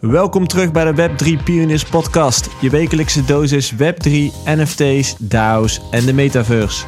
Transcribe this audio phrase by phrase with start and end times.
[0.00, 2.48] Welkom terug bij de Web3 Pioneers podcast.
[2.60, 4.10] Je wekelijkse dosis Web3,
[4.44, 6.84] NFT's, DAO's en de metaverse.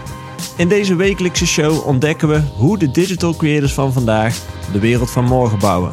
[0.56, 4.38] In deze wekelijkse show ontdekken we hoe de digital creators van vandaag
[4.72, 5.92] de wereld van morgen bouwen.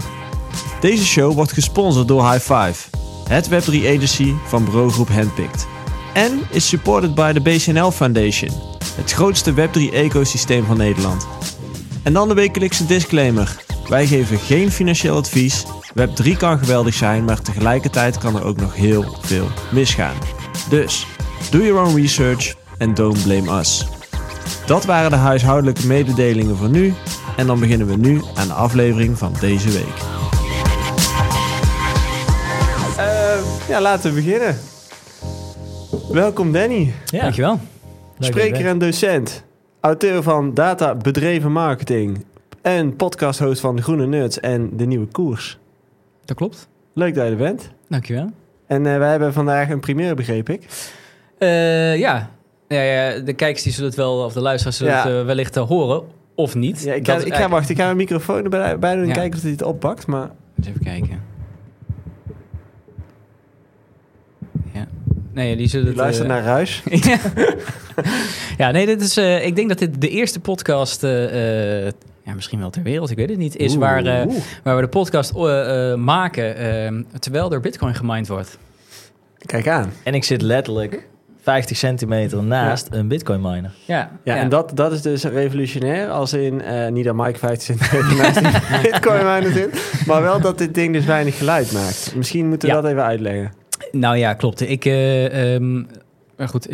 [0.81, 2.89] Deze show wordt gesponsord door High Five,
[3.29, 5.67] het Web3 agency van bureaugroep Handpicked.
[6.13, 8.51] En is supported by de BCNL Foundation,
[8.95, 11.27] het grootste Web3 ecosysteem van Nederland.
[12.03, 13.63] En dan de wekelijkse disclaimer.
[13.87, 15.65] Wij geven geen financieel advies.
[15.99, 20.15] Web3 kan geweldig zijn, maar tegelijkertijd kan er ook nog heel veel misgaan.
[20.69, 21.07] Dus,
[21.51, 23.87] do your own research and don't blame us.
[24.65, 26.93] Dat waren de huishoudelijke mededelingen voor nu.
[27.37, 29.95] En dan beginnen we nu aan de aflevering van deze week.
[32.97, 34.57] Uh, ja, laten we beginnen.
[36.11, 36.93] Welkom Danny.
[37.05, 37.21] Ja.
[37.21, 37.59] Dankjewel.
[38.19, 39.43] Spreker en docent.
[39.79, 42.25] Auteur van Data Bedreven Marketing.
[42.61, 45.58] En podcasthost van De Groene Nerds en De Nieuwe Koers.
[46.29, 46.67] Dat klopt.
[46.93, 47.71] Leuk dat je er bent.
[47.87, 48.29] Dankjewel.
[48.67, 50.61] En uh, wij hebben vandaag een primeur, begreep ik.
[51.39, 52.29] Uh, ja.
[52.67, 55.55] Ja, ja, de kijkers die zullen het wel, of de luisteraars zullen het uh, wellicht
[55.55, 56.03] horen,
[56.35, 56.83] of niet.
[56.83, 59.13] Ja, ik, ga, ik ga wachten, ik ga mijn microfoon erbij doen en ja.
[59.13, 60.07] kijken of hij het oppakt.
[60.07, 60.29] Maar...
[60.57, 61.21] Eens even kijken.
[64.73, 64.87] Ja.
[65.33, 65.95] Nee, die zullen het...
[65.95, 66.83] Luister naar Ruis.
[68.57, 71.03] ja, nee, dit is, ik denk dat dit de eerste podcast
[72.29, 74.87] ja, misschien wel ter wereld, ik weet het niet, is waar, uh, waar we de
[74.87, 78.57] podcast uh, maken terwijl er bitcoin gemined wordt.
[79.37, 79.91] Kijk aan.
[80.03, 81.07] En ik zit letterlijk
[81.41, 83.71] 50 centimeter naast een bitcoin miner.
[83.85, 86.09] Ja, ja, en dat, dat is dus revolutionair.
[86.09, 86.61] Als in,
[86.93, 90.03] niet dat Mike 50 centimeter naast een bitcoin miner zit.
[90.07, 92.13] Maar wel dat dit ding dus weinig geluid maakt.
[92.15, 93.51] Misschien moeten we dat even uitleggen.
[93.91, 94.69] Nou ja, klopt.
[94.69, 95.87] Ik, um,
[96.37, 96.67] maar goed,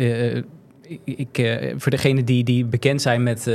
[1.04, 3.54] ik, uh, voor degenen die, die bekend zijn met, uh,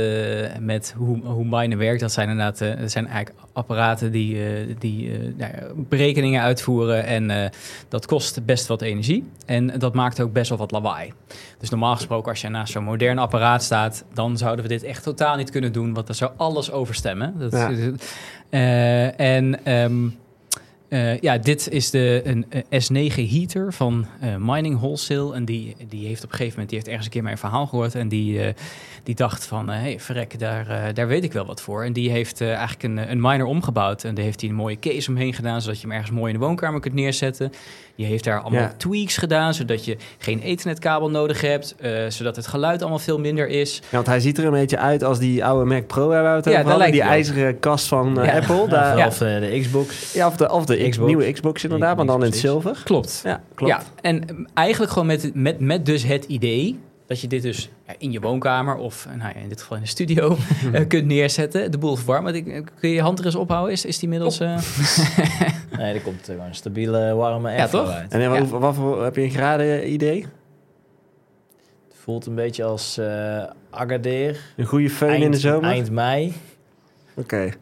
[0.60, 4.38] met hoe, hoe minen werkt, dat zijn inderdaad uh, dat zijn eigenlijk apparaten die,
[4.78, 7.04] die nou berekeningen uitvoeren.
[7.04, 7.50] En
[7.88, 9.24] dat kost best wat energie.
[9.46, 11.12] En dat maakt ook best wel wat lawaai.
[11.58, 15.02] Dus normaal gesproken, als je naast zo'n modern apparaat staat, dan zouden we dit echt
[15.02, 17.34] totaal niet kunnen doen, want dat zou alles overstemmen.
[17.38, 17.70] Dat, ja.
[19.16, 19.72] en.
[19.72, 20.20] Um,
[20.92, 22.44] uh, ja, dit is de, een,
[22.82, 25.34] S9 heater van uh, Mining Wholesale.
[25.34, 27.66] En die, die heeft op een gegeven moment die heeft ergens een keer mijn verhaal
[27.66, 27.94] gehoord.
[27.94, 28.54] En die,
[29.02, 31.84] die dacht van, hé, hey, verrek, daar, daar weet ik wel wat voor.
[31.84, 34.04] En die heeft eigenlijk een, een miner omgebouwd.
[34.04, 36.38] En daar heeft hij een mooie case omheen gedaan, zodat je hem ergens mooi in
[36.38, 37.52] de woonkamer kunt neerzetten.
[37.94, 38.74] Je heeft daar allemaal ja.
[38.76, 41.74] tweaks gedaan, zodat je geen ethernetkabel nodig hebt.
[42.08, 43.76] zodat het geluid allemaal veel minder is.
[43.76, 46.28] Ja, want hij ziet er een beetje uit als die oude Mac Pro waar we
[46.28, 46.90] het over ja, hadden.
[46.90, 48.36] Die ijzeren kast van ja.
[48.36, 48.68] Apple.
[48.68, 50.12] Daar, of de Xbox.
[50.12, 51.06] Ja, of de, of de Xbox.
[51.06, 52.80] nieuwe Xbox inderdaad, maar dan in het zilver.
[52.84, 53.20] Klopt.
[53.24, 53.72] Ja, klopt.
[53.72, 56.78] Ja, en eigenlijk gewoon met, met, met dus het idee
[57.12, 57.68] dat je dit dus
[57.98, 60.36] in je woonkamer of nou ja, in dit geval in de studio
[60.72, 61.70] uh, kunt neerzetten.
[61.70, 62.44] De boel verwarmen.
[62.44, 63.72] Kun je je hand er eens ophouden?
[63.72, 64.40] Is, is die inmiddels...
[64.40, 64.58] Uh...
[65.78, 67.90] nee, er komt gewoon een stabiele, warme ja, toch?
[67.90, 68.12] uit.
[68.12, 68.28] En ja.
[68.28, 70.20] wat, wat voor, heb je een graden idee?
[71.88, 74.40] Het voelt een beetje als uh, Agadir.
[74.56, 75.70] Een goede feun in de zomer?
[75.70, 76.34] Eind mei.
[77.10, 77.20] Oké.
[77.20, 77.52] Okay.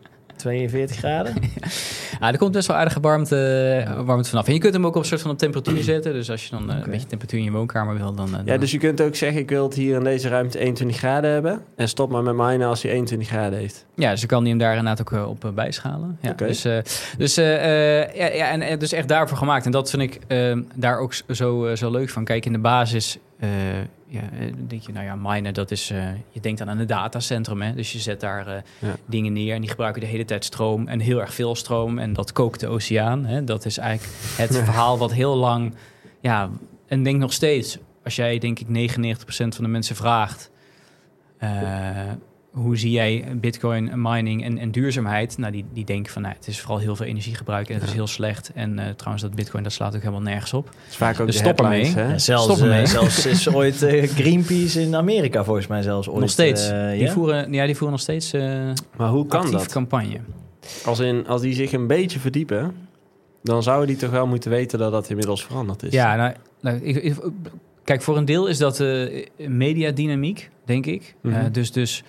[0.41, 1.34] 42 graden.
[2.21, 4.47] ja, er komt best wel aardige warmte, warmte vanaf.
[4.47, 6.12] En je kunt hem ook op een soort van op temperatuur zetten.
[6.12, 6.83] Dus als je dan uh, okay.
[6.83, 8.28] een beetje temperatuur in je woonkamer wil, dan...
[8.28, 10.97] Uh, ja, dus je kunt ook zeggen, ik wil het hier in deze ruimte 21
[10.97, 11.62] graden hebben.
[11.77, 13.87] En stop maar met mine als hij 21 graden heeft.
[13.95, 16.19] Ja, dus dan kan hij hem daar inderdaad ook uh, op bijschalen.
[16.21, 16.49] Ja, okay.
[16.49, 16.62] Dus,
[17.19, 17.53] dus, ja,
[18.15, 19.65] ja, en, en dus echt daarvoor gemaakt.
[19.67, 20.21] En dat vind ik
[20.75, 22.25] daar ook zo, zo leuk van.
[22.25, 23.19] Kijk, in de basis
[24.10, 24.22] ja,
[24.66, 27.62] denk je, nou ja, minen, dat is, uh, je denkt dan aan een datacentrum.
[27.62, 27.75] Hè?
[27.75, 28.97] Dus je zet daar uh, ja.
[29.06, 31.98] dingen neer en die gebruiken de hele tijd stroom en heel erg veel stroom.
[31.98, 33.25] En dat kookt de oceaan.
[33.25, 33.44] Hè?
[33.44, 35.75] Dat is eigenlijk het verhaal wat heel lang,
[36.21, 36.50] ja,
[36.87, 40.50] en denk nog steeds, als jij denk ik 99% van de mensen vraagt,
[41.42, 41.50] uh,
[42.50, 45.38] hoe zie jij bitcoin, mining en, en duurzaamheid?
[45.38, 47.93] Nou, die, die denken van, nou, het is vooral heel veel energiegebruik en het is
[47.93, 48.50] heel slecht.
[48.55, 50.71] En uh, trouwens, dat bitcoin, dat slaat ook helemaal nergens op.
[50.89, 51.87] is vaak ook dus de stop ermee.
[51.87, 52.19] Hè?
[52.19, 52.83] Zelfs, stop ermee.
[52.83, 56.21] Uh, zelfs is ooit uh, Greenpeace in Amerika volgens mij zelfs ooit.
[56.21, 56.69] Nog steeds.
[56.69, 57.12] die, ja?
[57.12, 58.33] Voeren, ja, die voeren nog steeds
[58.97, 59.66] maar hoe kan dat?
[59.66, 60.21] campagne.
[60.84, 62.75] Als, in, als die zich een beetje verdiepen,
[63.43, 65.92] dan zouden die toch wel moeten weten dat dat inmiddels veranderd is.
[65.92, 67.16] Ja, nou, nou ik, ik,
[67.84, 68.84] kijk, voor een deel is dat
[69.36, 71.15] mediadynamiek, denk ik.
[71.22, 71.53] Mm -hmm.
[71.53, 72.04] dus, dus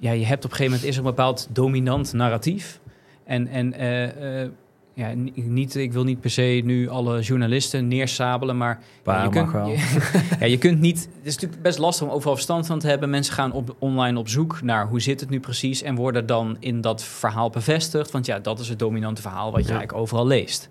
[0.00, 2.80] ja, je hebt op een gegeven moment is er een bepaald dominant narratief.
[3.24, 4.48] En, en uh, uh,
[4.94, 9.50] ja, niet, ik wil niet per se nu alle journalisten neersabelen, maar ja, je, kunt.
[9.52, 10.08] Je,
[10.40, 11.08] ja, je kunt niet.
[11.16, 13.10] Het is natuurlijk best lastig om overal verstand van te hebben.
[13.10, 16.56] Mensen gaan op, online op zoek naar hoe zit het nu precies en worden dan
[16.60, 18.10] in dat verhaal bevestigd.
[18.10, 19.78] Want ja, dat is het dominante verhaal wat je ja.
[19.78, 20.68] eigenlijk overal leest.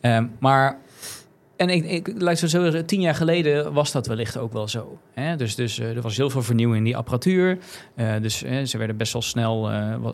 [0.00, 0.78] um, maar
[1.58, 4.98] en ik, ik lijkt zo zeggen, tien jaar geleden was dat wellicht ook wel zo.
[5.14, 5.36] Hè?
[5.36, 7.58] Dus, dus uh, er was heel veel vernieuwing in die apparatuur.
[7.96, 9.70] Uh, dus uh, ze werden best wel snel,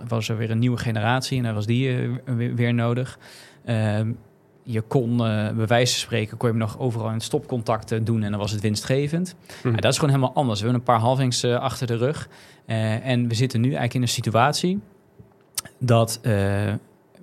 [0.09, 3.19] was er weer een nieuwe generatie en daar was die weer, weer, nodig.
[3.65, 4.11] Ehm,
[4.65, 8.31] je kon, eh, bij wijze van spreken, kon je nog overal in stopcontacten doen en
[8.31, 9.35] dan was het winstgevend.
[9.63, 9.69] Hm.
[9.69, 10.61] Ja, dat is gewoon helemaal anders.
[10.61, 12.29] We hebben een paar halvings eh, achter de rug.
[12.67, 14.81] Eh, en we zitten nu eigenlijk in een situatie
[15.79, 16.73] dat eh,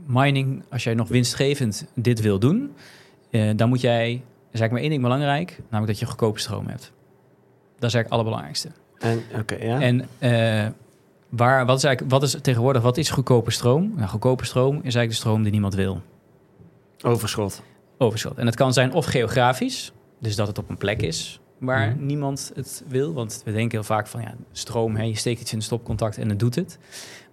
[0.05, 2.71] mining, als jij nog winstgevend dit wil doen,
[3.31, 4.17] eh, dan moet jij, er
[4.51, 6.91] is eigenlijk maar één ding belangrijk, namelijk dat je goedkope stroom hebt.
[7.79, 8.69] Dat is eigenlijk het allerbelangrijkste.
[8.99, 9.81] En, oké, ja.
[9.81, 10.67] En eh,
[11.29, 13.93] waar, wat is eigenlijk, wat is tegenwoordig, wat is goedkope stroom?
[13.95, 16.01] Nou, goedkope stroom is eigenlijk de stroom die niemand wil.
[17.03, 17.61] Overschot.
[17.97, 18.37] Overschot.
[18.37, 22.05] En het kan zijn of geografisch, dus dat het op een plek is waar Mhm.
[22.05, 23.13] niemand het wil.
[23.13, 26.17] Want we denken heel vaak van ja, stroom, hè, je steekt iets in een stopcontact
[26.17, 26.77] en het doet het.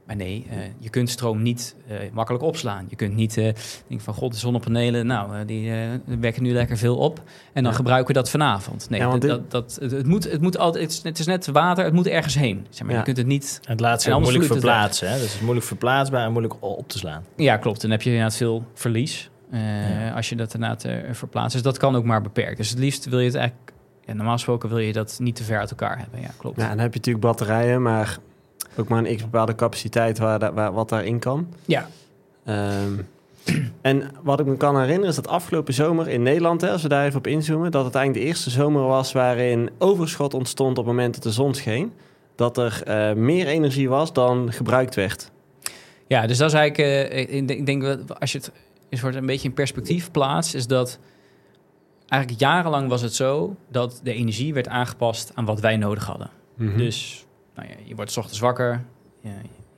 [0.08, 2.87] Maar nee, eh, je kunt stroom niet eh, makkelijk opslaan.
[2.88, 3.44] Je kunt niet eh
[3.87, 5.78] denken van god, de zonnepanelen, nou, eh, die eh,
[6.20, 7.19] wekken nu lekker veel op.
[7.52, 7.76] En dan Ja.
[7.78, 8.90] gebruiken we dat vanavond.
[8.90, 11.26] Nee, Ja, want dat, dat, het, het moet, het moet altijd, het is, het is
[11.26, 12.66] net water, het moet ergens heen.
[12.70, 12.99] Zeg maar, Ja.
[12.99, 15.08] Je kunt het niet Het laat zich moeilijk het verplaatsen.
[15.08, 15.14] Hè?
[15.14, 17.25] Dus het is moeilijk verplaatsbaar en moeilijk op te slaan.
[17.37, 17.81] Ja, klopt.
[17.81, 19.61] Dan heb je inderdaad veel verlies eh,
[20.00, 20.11] Ja.
[20.11, 21.52] als je dat inderdaad verplaatst.
[21.52, 22.56] Dus dat kan ook maar beperkt.
[22.56, 23.72] Dus het liefst wil je het eigenlijk...
[24.04, 26.20] Ja, normaal gesproken wil je dat niet te ver uit elkaar hebben.
[26.20, 26.56] Ja, klopt.
[26.56, 28.19] Ja, en dan heb je natuurlijk batterijen, maar
[28.76, 31.49] ook maar een x bepaalde capaciteit waar, da- waar, wat daarin kan.
[31.66, 31.88] Ja.
[32.44, 32.93] Ehm,
[33.81, 36.88] en wat ik me kan herinneren is dat afgelopen zomer in Nederland, hè, als we
[36.88, 40.84] daar even op inzoomen, dat het eigenlijk de eerste zomer was waarin overschot ontstond op
[40.87, 41.93] het moment dat de zon scheen.
[42.34, 45.31] Dat er eh, meer energie was dan gebruikt werd.
[46.06, 47.11] Ja, dus dat is eigenlijk...
[47.12, 48.52] eh, ik, denk- ik denk dat als je het
[48.90, 50.54] een soort een beetje in perspectief plaatst...
[50.54, 50.99] is dat
[52.06, 53.56] eigenlijk jarenlang was het zo...
[53.70, 56.31] dat de energie werd aangepast aan wat wij nodig hadden.
[56.54, 56.76] Mhm.
[56.76, 57.26] Dus
[57.58, 58.84] nou ja, je wordt ochtends wakker,
[59.20, 59.31] je,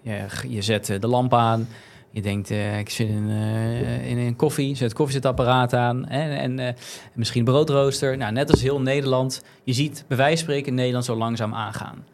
[0.02, 1.68] je, je zet eh, de lamp aan,
[2.10, 6.58] je denkt, eh, ik zit in, eh, in een koffie, zet het koffiezetapparaat aan en,
[6.58, 6.76] en
[7.14, 8.16] misschien broodrooster.
[8.16, 12.04] Nou, net als heel Nederland, je ziet bij wijze spreken Nederland zo langzaam aangaan.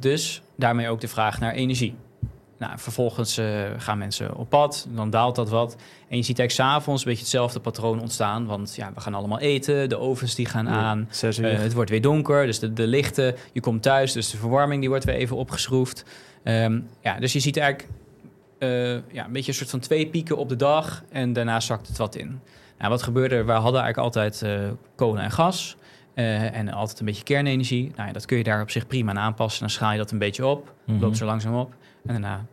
[0.00, 1.94] Dus daarmee ook de vraag naar energie.
[2.58, 3.46] Nou, vervolgens eh,
[3.76, 5.76] gaan mensen op pad, dan daalt dat wat.
[6.08, 8.46] En je ziet eigenlijk s'avonds een beetje hetzelfde patroon ontstaan.
[8.46, 11.08] Want ja, we gaan allemaal eten, de ovens die gaan Ja, aan.
[11.22, 13.34] Eh, het wordt weer donker, dus de, de lichten.
[13.52, 16.04] Je komt thuis, dus de verwarming die wordt weer even opgeschroefd.
[16.42, 17.90] Ehm, ja, dus je ziet eigenlijk
[18.58, 21.88] eh, ja, een beetje een soort van twee pieken op de dag en daarna zakt
[21.88, 22.40] het wat in.
[22.78, 23.46] Nou, wat gebeurde er?
[23.46, 24.44] We hadden eigenlijk altijd
[24.94, 25.76] kolen en gas
[26.14, 27.92] en altijd een beetje kernenergie.
[27.96, 29.60] Nou, ja, dat kun je daar op zich prima aan aanpassen.
[29.60, 31.00] Dan schaal je dat een beetje op, Mhm.
[31.00, 31.74] loopt zo langzaam op
[32.06, 32.44] en daarna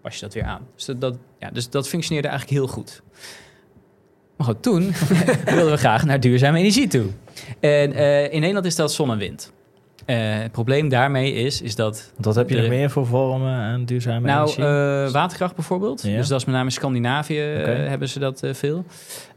[0.00, 0.60] pas je dat weer aan.
[0.74, 3.02] Dus dat, ja, dus dat functioneerde eigenlijk heel goed.
[4.36, 4.80] Maar goed, toen
[5.44, 7.06] wilden we graag naar duurzame energie toe.
[7.60, 9.52] En eh, in Nederland is dat zon en wind.
[10.04, 12.12] Eh, het probleem daarmee is, is dat...
[12.20, 14.64] Wat heb je nog de- meer voor vormen aan duurzame Nou, energie?
[15.06, 16.02] eh, waterkracht bijvoorbeeld.
[16.02, 16.16] Ja.
[16.16, 18.84] Dus dat is met name in Scandinavië hebben ze dat veel.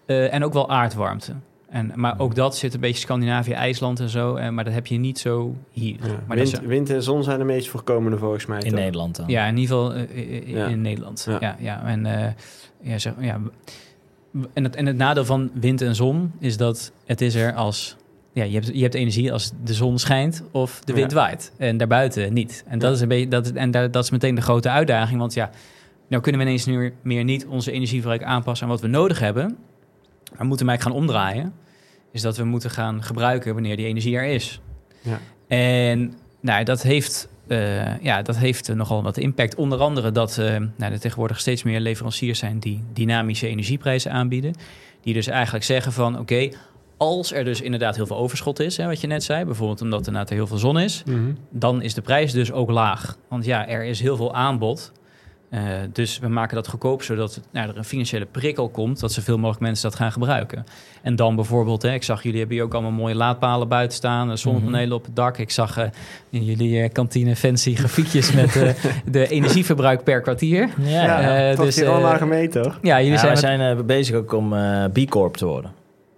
[0.06, 1.32] En ook wel aardwarmte.
[1.70, 4.36] En, maar ook dat zit een beetje Scandinavië, IJsland en zo.
[4.36, 5.96] eh, maar dat heb je niet zo hier.
[6.02, 8.60] Ja, Maar dat wind, is- wind en zon zijn de meest voorkomende volgens mij.
[8.60, 8.80] in toch?
[8.80, 9.26] Nederland dan?
[9.28, 10.66] Ja, in ieder geval eh, eh, Ja.
[10.68, 11.26] in Nederland.
[11.30, 11.38] Ja.
[11.42, 12.32] Ja, ja, En, eh,
[12.82, 13.40] ja, zeg, ja,
[14.54, 17.96] en, het, en het nadeel van wind en zon is dat het is er als...
[18.32, 21.18] Ja, je hebt, je hebt energie als de zon schijnt of de wind Ja.
[21.18, 21.52] waait.
[21.58, 22.64] En daarbuiten niet.
[22.68, 25.20] En, dat, is, een beetje, dat, en daar, dat is meteen de grote uitdaging.
[25.20, 25.50] Want ja,
[26.08, 29.58] nou kunnen we ineens nu meer niet onze energieverbruik aanpassen aan wat we nodig hebben.
[30.38, 31.54] Maar moeten wij gaan omdraaien.
[32.12, 34.62] Is dat we moeten gaan gebruiken wanneer die energie er is.
[35.02, 35.20] Ja.
[35.48, 39.56] En nou, dat heeft, eh, ja, dat heeft eh, nogal wat impact.
[39.56, 40.46] Onder andere dat eh,
[40.76, 44.54] nou, er tegenwoordig steeds meer leveranciers zijn die dynamische energieprijzen aanbieden.
[45.02, 46.50] Die dus eigenlijk zeggen van oké,
[46.98, 50.00] als er dus inderdaad heel veel overschot is, hè, wat je net zei, bijvoorbeeld omdat
[50.00, 51.32] er inderdaad heel veel zon is, Mhm.
[51.50, 53.18] dan is de prijs dus ook laag.
[53.30, 54.92] Want ja, er is heel veel aanbod.
[55.50, 55.62] Eh,
[55.94, 59.00] dus we maken dat goedkoop, zodat nou, er een financiële prikkel komt...
[59.00, 60.66] dat zoveel mogelijk mensen dat gaan gebruiken.
[61.02, 64.32] En dan bijvoorbeeld, hè, ik zag jullie hebben hier ook allemaal mooie laadpalen buiten staan...
[64.32, 65.38] eh, zonnepanelen op het dak.
[65.38, 65.86] Ik zag eh,
[66.30, 68.70] in jullie eh, kantine fancy grafiekjes met eh,
[69.12, 70.70] de energieverbruik per kwartier.
[70.82, 72.78] Ja, dat dus, is hier allemaal gemeten hoor.
[72.82, 73.60] Ja, jullie Ja, zijn...
[73.60, 75.72] we met- zijn bezig ook om eh, B Corp te worden.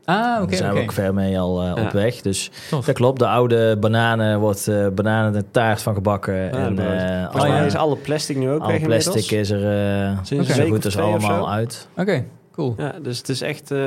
[0.09, 1.83] Ah, oké, Daar zijn we ook ver mee al eh, Ja.
[1.83, 2.21] op weg.
[2.21, 2.85] Dus Tof.
[2.85, 3.19] dat klopt.
[3.19, 6.33] De oude bananen wordt eh bananen de taart van gebakken.
[6.35, 9.31] Ja, en eh Volgens mij alle, is alle plastic nu ook alle weg plastic inmiddels.
[9.31, 11.87] is er eh, Sinds zo goed als allemaal uit.
[11.97, 12.73] Oké, cool.
[12.77, 13.71] Ja, dus het is echt...
[13.71, 13.77] eh,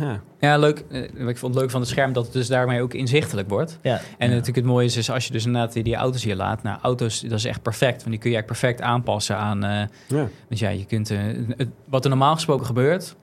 [0.00, 0.20] ja.
[0.40, 0.84] Ja, leuk.
[1.28, 3.78] Ik vond het leuk van het scherm dat het dus daarmee ook inzichtelijk wordt.
[3.82, 3.92] Ja.
[4.18, 4.34] En ja.
[4.34, 6.62] natuurlijk het mooie is, is als je dus inderdaad die, die auto's hier laat.
[6.62, 7.96] Nou, auto's, dat is echt perfect.
[7.98, 9.64] Want die kun je eigenlijk perfect aanpassen aan...
[9.64, 9.70] eh,
[10.06, 10.28] ja.
[10.48, 11.10] want ja, je kunt...
[11.10, 11.18] eh,
[11.56, 13.16] het- wat er normaal gesproken gebeurt...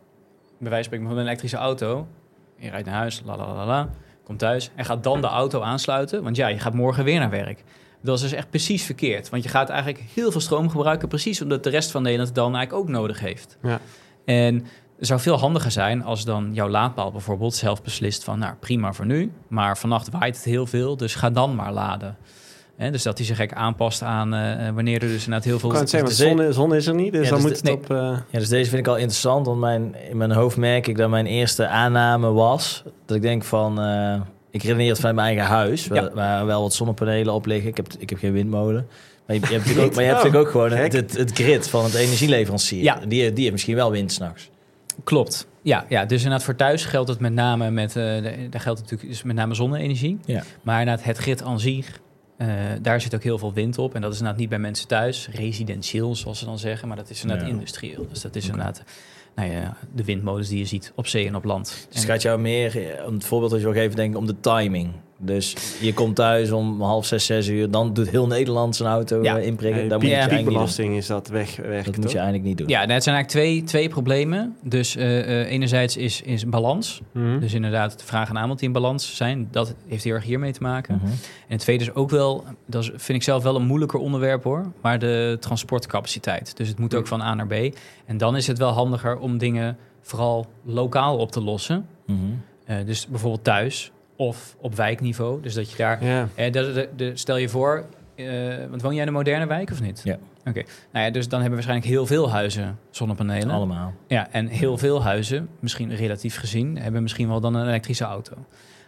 [0.59, 2.07] Bij wijze van spreken met een elektrische auto.
[2.57, 3.89] Je rijdt naar huis, la la la la.
[4.23, 6.23] Komt thuis en gaat dan de auto aansluiten.
[6.23, 7.63] Want ja, je gaat morgen weer naar werk.
[8.01, 9.29] Dat is dus echt precies verkeerd.
[9.29, 11.07] Want je gaat eigenlijk heel veel stroom gebruiken...
[11.07, 13.57] precies omdat de rest van Nederland het dan eigenlijk ook nodig heeft.
[13.61, 13.79] Ja.
[14.25, 14.55] En
[14.97, 18.39] het zou veel handiger zijn als dan jouw laadpaal bijvoorbeeld zelf beslist van...
[18.39, 22.17] nou, prima voor nu, maar vannacht waait het heel veel, dus ga dan maar laden.
[22.77, 25.67] Hè, dus dat hij zich gek aanpast aan eh, wanneer er dus inderdaad heel veel...
[25.69, 27.63] Ik kan het zeggen, de zon, zon is er niet, dus Ja, dan dus moet
[27.65, 27.91] de- het op...
[27.91, 30.97] eh, Ja, dus deze vind ik al interessant, want mijn, in mijn hoofd merk ik
[30.97, 35.27] dat mijn eerste aanname was dat ik denk van, eh, ik redeneer het vanuit mijn
[35.27, 36.11] eigen huis, waar, Ja.
[36.13, 37.69] waar wel wat zonnepanelen op liggen.
[37.69, 38.87] Ik heb, ik heb geen windmolen.
[39.27, 41.31] Maar je, je hebt natuurlijk ook, maar je hebt natuurlijk ook gewoon het, het, het
[41.31, 42.83] grid van het energieleverancier.
[42.83, 42.99] Ja.
[43.07, 44.49] Die, die heeft misschien wel wind s'nachts.
[45.03, 45.47] Klopt.
[45.61, 48.79] Ja, ja, dus inderdaad voor thuis geldt het met name met, eh, de- daar geldt
[48.79, 50.19] het natuurlijk dus met name zonne-energie.
[50.25, 50.43] Ja.
[50.61, 51.99] Maar inderdaad het grid aan zich,
[52.37, 52.47] eh,
[52.81, 53.95] daar zit ook heel veel wind op.
[53.95, 57.09] En dat is inderdaad niet bij mensen thuis, residentieel zoals ze dan zeggen, maar dat
[57.09, 57.53] is inderdaad Ja.
[57.53, 58.07] industrieel.
[58.09, 58.83] Dus dat is inderdaad
[59.35, 61.87] nou ja, de windmolens die je ziet op zee en op land.
[61.91, 64.17] Dus En- gaat jou meer, eh, om het voorbeeld dat je wil geven, denk ik
[64.19, 64.91] om de timing.
[65.25, 69.23] Dus je komt thuis om half zes, zes uur, dan doet heel Nederland zijn auto
[69.23, 69.37] Ja.
[69.37, 69.81] eh, inprikken.
[69.81, 70.45] moet je eigenlijk niet doen.
[70.45, 72.03] piekbelasting is dat weg, weg Dat toch?
[72.03, 72.67] moet je eigenlijk niet doen.
[72.67, 74.55] Ja, nou, het zijn eigenlijk twee, twee problemen.
[74.63, 77.01] Dus eh, eh, enerzijds is, is balans.
[77.11, 77.39] Mhm.
[77.39, 79.47] Dus inderdaad de vraag en aanbod die in balans zijn.
[79.51, 80.95] Dat heeft heel erg hiermee te maken.
[80.95, 81.05] Mhm.
[81.05, 81.15] En
[81.47, 84.71] het tweede is ook wel, dat is, vind ik zelf wel een moeilijker onderwerp hoor,
[84.81, 86.57] maar de transportcapaciteit.
[86.57, 87.53] Dus het moet ook van A naar B.
[88.05, 91.87] En dan is het wel handiger om dingen vooral lokaal op te lossen.
[92.05, 92.17] Mhm.
[92.65, 95.41] Eh, dus bijvoorbeeld thuis of op wijkniveau.
[95.41, 96.27] Dus dat je daar, Ja.
[96.35, 98.25] eh, dat- de- stel je voor, eh,
[98.69, 100.01] want woon jij in een moderne wijk of niet?
[100.03, 100.17] Ja.
[100.47, 103.49] Oké, nou ja, dus dan hebben waarschijnlijk heel veel huizen zonnepanelen.
[103.55, 103.93] Allemaal.
[104.07, 108.33] Ja, en heel veel huizen, misschien relatief gezien, hebben misschien wel dan een elektrische auto.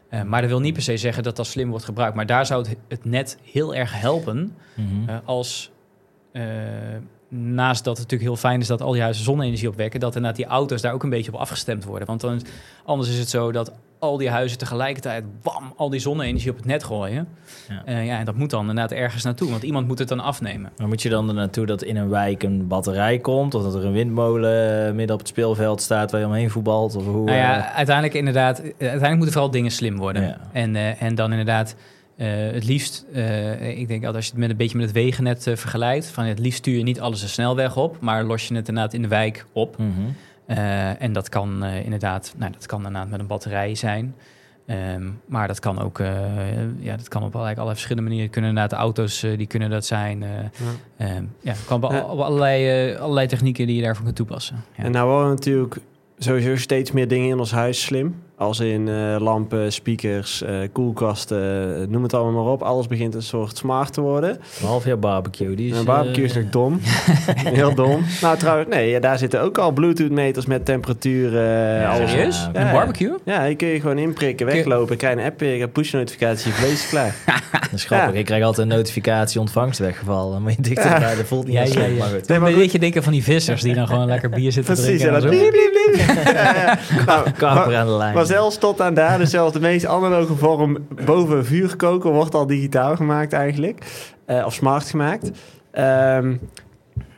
[0.09, 2.15] Eh, maar dat wil niet per se zeggen dat dat slim wordt gebruikt.
[2.15, 5.17] Maar daar zou het, het net heel erg helpen Mhm.
[5.25, 5.71] als...
[7.31, 9.99] eh, naast dat het natuurlijk heel fijn is dat al die huizen zonne-energie opwekken...
[9.99, 12.07] dat inderdaad die auto's daar ook een beetje op afgestemd worden.
[12.07, 12.41] Want dan,
[12.85, 15.23] anders is het zo dat al die huizen tegelijkertijd...
[15.41, 17.27] bam, al die zonne-energie op het net gooien.
[17.69, 17.93] Ja.
[17.93, 17.99] Ja.
[17.99, 19.49] ja, en dat moet dan inderdaad ergens naartoe.
[19.49, 20.71] Want iemand moet het dan afnemen.
[20.77, 23.55] Maar moet je dan er naartoe dat in een wijk een batterij komt?
[23.55, 26.95] Of dat er een windmolen eh, midden op het speelveld staat waar je omheen voetbalt?
[26.95, 30.21] Of hoe, Nou ja, eh, uiteindelijk inderdaad, eh, uiteindelijk moeten vooral dingen slim worden.
[30.21, 30.37] Ja.
[30.51, 34.39] En, eh, en dan inderdaad, eh, het liefst, eh, ik denk dat als je het
[34.39, 37.21] met een beetje met het wegennet eh, vergelijkt, van het liefst stuur je niet alles
[37.21, 39.77] de snelweg op, maar los je het inderdaad in de wijk op.
[39.77, 39.89] mhm.
[40.45, 44.15] Eh, en dat kan eh, inderdaad, nou, dat kan inderdaad met een batterij zijn.
[44.67, 46.07] Ehm, maar dat kan ook, eh,
[46.79, 48.29] ja, dat kan op allerlei, allerlei verschillende manieren.
[48.31, 50.23] Kunnen inderdaad auto's, eh, die kunnen dat zijn.
[50.23, 51.05] eh Ja.
[51.05, 54.63] ehm, ja, het kan op, allerlei, eh, allerlei technieken die je daarvoor kunt toepassen.
[54.77, 54.83] Ja.
[54.83, 55.77] En nou worden natuurlijk
[56.17, 58.15] sowieso steeds meer dingen in ons huis slim.
[58.39, 62.61] Als in eh, lampen, speakers, eh, koelkasten, eh, noem het allemaal maar op.
[62.61, 64.39] Alles begint een soort smart te worden.
[64.61, 65.55] Behalve jouw barbecue.
[65.55, 66.79] Die is, Een barbecue is nog dom.
[67.59, 68.03] Heel dom.
[68.21, 71.33] Nou trouwens, nee, daar zitten ook al Bluetooth-meters met temperatuur.
[71.41, 72.11] Ja, alles.
[72.11, 72.49] Serieus?
[72.53, 73.13] Ja, Een barbecue?
[73.23, 76.57] Ja, die kun je gewoon inprikken, je- weglopen, krijg je een app, een push-notificatie, je
[76.57, 77.15] vlees klaar.
[77.51, 78.13] Dat is grappig.
[78.13, 78.19] Ja.
[78.19, 80.41] Ik krijg altijd een notificatie ontvangst weggevallen.
[80.41, 80.99] Moet je dichter Ja.
[80.99, 82.27] bij, dat voelt niet als ja, maar goed.
[82.27, 82.63] Nee, maar Een goed.
[82.63, 85.15] beetje denken van die vissers die dan gewoon lekker bier zitten Precies, drinken.
[85.15, 87.05] en dat bliep, bliep, bliep.
[87.05, 88.13] Nou, Kaper maar- aan de lijn.
[88.27, 92.95] Zelfs tot aan daar, dus zelfs de meest analoge vorm boven vuurkoken wordt al digitaal
[92.95, 94.07] gemaakt eigenlijk.
[94.25, 95.31] Eh, of smart gemaakt.
[95.71, 96.35] Ehm,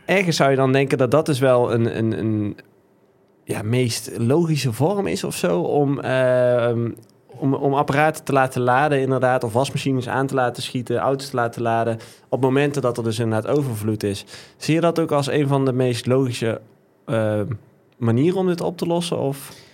[0.05, 2.57] ergens zou je dan denken dat dat dus wel een, een, een
[3.43, 6.91] ja, meest logische vorm is of zo om, ehm,
[7.25, 9.43] om, om apparaten te laten laden inderdaad.
[9.43, 11.97] Of wasmachines aan te laten schieten, auto's te laten laden.
[12.29, 14.25] Op momenten dat er dus inderdaad overvloed is.
[14.57, 16.61] Zie je dat ook als een van de meest logische
[17.05, 17.45] ehm,
[17.97, 19.19] manieren om dit op te lossen?
[19.19, 19.67] Of...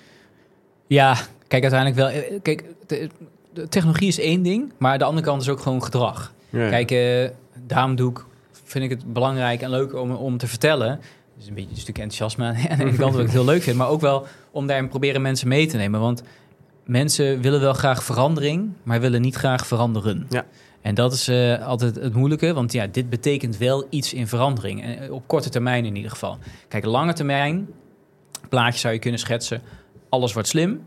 [0.88, 2.08] Ja, kijk, uiteindelijk wel.
[2.10, 3.10] eh, Kijk, de,
[3.54, 6.34] de technologie is één ding, maar de andere kant is ook gewoon gedrag.
[6.50, 6.70] Ja.
[6.70, 7.30] Kijk, eh,
[7.68, 8.26] daarom doe ik,
[8.64, 11.00] vind ik het belangrijk en leuk om, om te vertellen.
[11.40, 13.78] Is een beetje een stuk enthousiasme aan de ene kant, wat ik heel leuk vind,
[13.78, 16.00] maar ook wel om daarin proberen mensen mee te nemen.
[16.00, 16.24] Want
[16.86, 20.26] mensen willen wel graag verandering, maar willen niet graag veranderen.
[20.30, 20.46] Ja.
[20.82, 24.84] En dat is eh, altijd het moeilijke, want ja, dit betekent wel iets in verandering.
[24.84, 26.38] En eh, op korte termijn in ieder geval.
[26.68, 27.68] Kijk, lange termijn,
[28.50, 29.62] plaatje zou je kunnen schetsen,
[30.16, 30.86] alles wordt slim.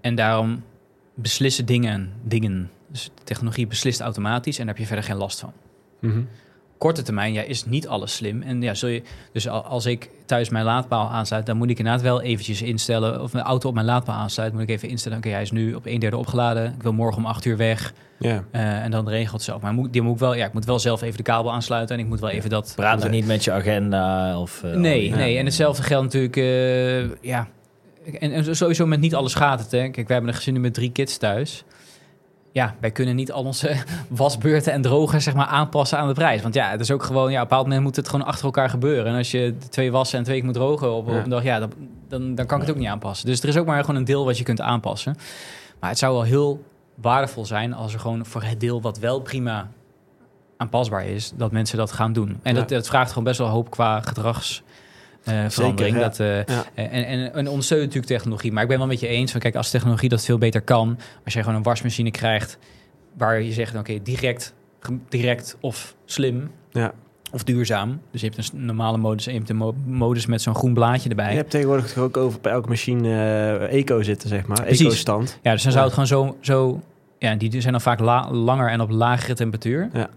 [0.00, 0.62] En daarom
[1.14, 2.70] beslissen dingen, dingen.
[2.88, 5.52] Dus de technologie beslist automatisch en daar heb je verder geen last van.
[6.00, 6.20] Mhm.
[6.78, 8.42] Korte termijn, ja, is niet alles slim.
[8.42, 9.02] En ja, zul je,
[9.32, 13.22] dus al- als ik thuis mijn laadpaal aansluit, dan moet ik inderdaad wel eventjes instellen,
[13.22, 15.74] of mijn auto op mijn laadpaal aansluit, moet ik even instellen, oké, hij is nu
[15.74, 18.44] op een derde opgeladen, ik wil morgen om acht uur weg, Ja.
[18.50, 19.62] eh, en dan regelt het zelf.
[19.62, 21.96] Maar moet, die moet ik wel, ja, ik moet wel zelf even de kabel aansluiten
[21.96, 22.72] en ik moet wel even dat...
[22.76, 24.62] Praat er niet met je agenda of...
[24.62, 25.16] eh, Nee, ja.
[25.16, 25.38] nee.
[25.38, 27.48] En hetzelfde geldt natuurlijk, eh, ja.
[28.18, 29.78] En, en sowieso met niet alles gaat het, hè.
[29.78, 31.64] Kijk, wij hebben een gezin met drie kids thuis.
[32.52, 33.76] Ja, wij kunnen niet al onze
[34.08, 36.42] wasbeurten en drogers zeg maar aanpassen aan de prijs.
[36.42, 38.44] Want ja, het is ook gewoon, ja, op een bepaald moment moet het gewoon achter
[38.44, 39.06] elkaar gebeuren.
[39.12, 41.58] En als je twee wassen en twee keer moet drogen op, op een dag, ja,
[41.58, 41.72] dan,
[42.08, 43.26] dan, dan kan ik het ook niet aanpassen.
[43.26, 45.16] Dus er is ook maar gewoon een deel wat je kunt aanpassen.
[45.80, 49.20] Maar het zou wel heel waardevol zijn als er gewoon voor het deel wat wel
[49.20, 49.68] prima
[50.56, 52.38] aanpasbaar is, dat mensen dat gaan doen.
[52.42, 52.60] En Ja.
[52.60, 54.62] dat, dat vraagt gewoon best wel hoop qua gedrags.
[55.26, 55.96] Eh, verandering.
[55.96, 56.02] ja.
[56.02, 56.64] Dat, eh, Ja.
[56.74, 58.52] en, en, en ondersteunt natuurlijk technologie.
[58.52, 60.98] Maar ik ben wel met je eens van, kijk, als technologie dat veel beter kan,
[61.24, 62.58] als jij gewoon een wasmachine krijgt
[63.16, 64.54] waar je zegt, oké, direct
[65.08, 66.92] direct of slim Ja.
[67.32, 68.00] of duurzaam.
[68.10, 70.74] Dus je hebt een normale modus en je hebt een mo- modus met zo'n groen
[70.74, 71.30] blaadje erbij.
[71.30, 74.62] Je hebt tegenwoordig ook over bij elke machine eh, eco zitten, zeg maar.
[74.64, 75.38] Eco-stand.
[75.42, 76.36] Ja, dus dan zou het gewoon zo...
[76.40, 76.80] zo
[77.18, 79.88] ja, die zijn dan vaak la- langer en op lagere temperatuur.
[79.92, 80.08] Ja.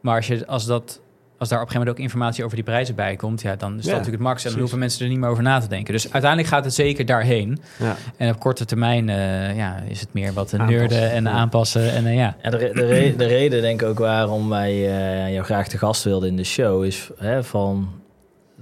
[0.00, 1.00] Maar als, je, als, dat,
[1.38, 3.42] als daar op een gegeven moment ook informatie over die prijzen bij komt...
[3.42, 4.36] Ja, dan is dat Ja, natuurlijk het max.
[4.44, 4.60] En dan precies.
[4.60, 5.92] hoeven mensen er niet meer over na te denken.
[5.92, 7.58] Dus uiteindelijk gaat het zeker daarheen.
[7.78, 7.96] Ja.
[8.16, 10.78] En op korte termijn eh, ja, is het meer wat Aanpassen.
[10.78, 11.30] nerden en Ja.
[11.30, 11.92] aanpassen.
[11.92, 14.70] En eh, ja, Ja, de, re- de, re- de reden denk ik ook waarom wij
[14.72, 17.88] eh, jou graag te gast wilden in de show is hè, van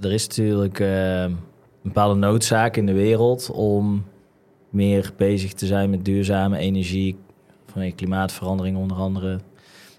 [0.01, 1.37] er is natuurlijk een
[1.83, 4.05] bepaalde noodzaak in de wereld om
[4.69, 7.17] meer bezig te zijn met duurzame energie
[7.71, 9.39] vanwege klimaatverandering onder andere.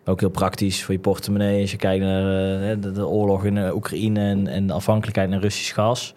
[0.09, 3.75] Ook heel praktisch voor je portemonnee als je kijkt naar eh, de, oorlog in eh,
[3.75, 6.15] Oekraïne en, en de afhankelijkheid naar Russisch gas.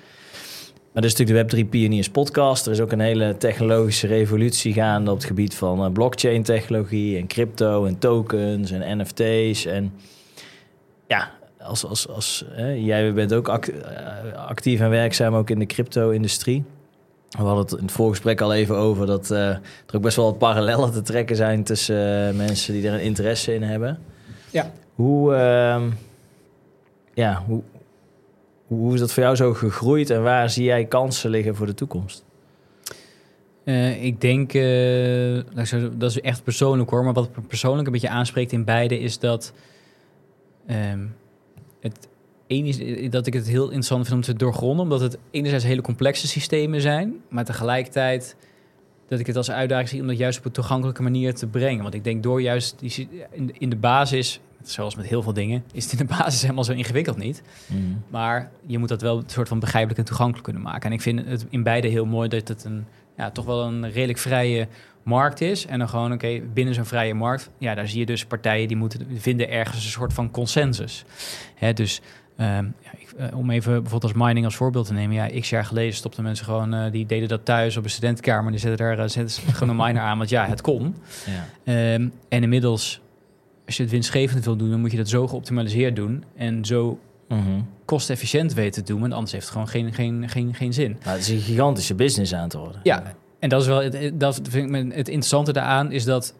[0.94, 2.66] Maar dit is natuurlijk de Web3 Pioniers podcast.
[2.66, 7.18] Er is ook een hele technologische revolutie gaande op het gebied van eh, blockchain technologie
[7.18, 9.66] en crypto en tokens en NFT's.
[9.66, 9.94] En
[11.08, 13.72] ja, als, als, als, hè, jij bent ook act-
[14.36, 16.64] actief en werkzaam ook in de crypto-industrie.
[17.38, 19.62] We hadden het in het voorgesprek al even over dat eh, er
[19.96, 23.54] ook best wel wat parallellen te trekken zijn tussen eh, mensen die er een interesse
[23.54, 24.00] in hebben.
[24.50, 24.72] Ja.
[24.96, 25.90] Hoe, ehm,
[27.14, 27.62] ja, hoe,
[28.68, 31.74] hoe is dat voor jou zo gegroeid en waar zie jij kansen liggen voor de
[31.74, 32.24] toekomst?
[33.64, 37.94] Eh, ik denk, eh, zo- dat is echt persoonlijk hoor, maar wat me persoonlijk een
[37.94, 39.54] beetje aanspreekt in beide is dat
[40.68, 41.00] ehm,
[41.80, 42.08] het
[42.52, 45.82] ene is dat ik het heel interessant vind om te doorgronden, omdat het enerzijds hele
[45.82, 48.36] complexe systemen zijn, maar tegelijkertijd
[49.08, 51.82] dat ik het als uitdaging zie om dat juist op een toegankelijke manier te brengen.
[51.82, 55.34] Want ik denk door juist die, in, de- in de basis, zoals met heel veel
[55.34, 57.42] dingen, is het in de basis helemaal zo ingewikkeld niet.
[58.10, 60.90] Maar je moet dat wel een soort van begrijpelijk en toegankelijk kunnen maken.
[60.90, 62.86] En ik vind het in beide heel mooi dat het een,
[63.18, 64.68] ja, toch wel een redelijk vrije
[65.04, 65.66] markt is.
[65.66, 68.78] En dan gewoon, oké, binnen zo'n vrije markt, ja, daar zie je dus partijen die
[68.78, 71.04] moeten vinden ergens een soort van consensus.
[71.56, 72.02] Hè, dus
[72.38, 75.16] ehm, ja, ik, eh, om even bijvoorbeeld als mining als voorbeeld te nemen.
[75.16, 78.52] Ja, x jaar geleden stopten mensen gewoon, eh, die deden dat thuis op een studentenkamer.
[78.52, 80.96] Die zetten daar eh, zetten ze gewoon een miner aan, want ja, het kon.
[81.26, 81.46] Ja.
[81.64, 83.02] Ehm, en inmiddels,
[83.66, 86.24] als je het winstgevend wil doen, dan moet je dat zo geoptimaliseerd doen.
[86.36, 87.62] En zo Mhm.
[87.86, 90.98] kostefficiënt weten te doen, want anders heeft het gewoon geen, geen, geen, geen zin.
[91.04, 92.80] Nou, het is een gigantische business aan te worden.
[92.84, 93.04] Ja,
[93.40, 96.34] en dat is wel het, dat vind ik het interessante daaraan is dat.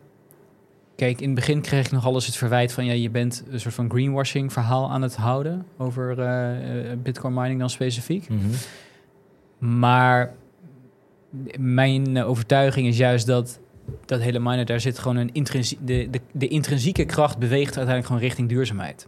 [1.02, 3.60] Kijk, in het begin kreeg ik nog alles het verwijt van ja, je bent een
[3.60, 8.30] soort van greenwashing verhaal aan het houden over eh, eh, Bitcoin mining dan specifiek.
[8.30, 8.40] Mhm.
[9.80, 10.34] Maar
[11.60, 13.60] mijn eh, overtuiging is juist dat
[14.06, 18.06] dat hele miner, daar zit gewoon een intrinsie de, de, de intrinsieke kracht beweegt uiteindelijk
[18.06, 19.08] gewoon richting duurzaamheid.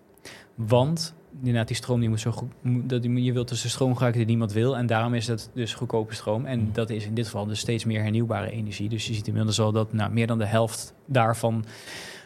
[0.55, 3.91] Want inderdaad, die stroom die moet zo goed, dat, die- je wilt dus de stroom
[3.91, 4.77] gebruiken die niemand wil.
[4.77, 6.45] En daarom is dat dus goedkope stroom.
[6.45, 8.89] En dat is in dit geval dus steeds meer hernieuwbare energie.
[8.89, 11.65] Dus je ziet inmiddels al dat nou, meer dan de helft daarvan,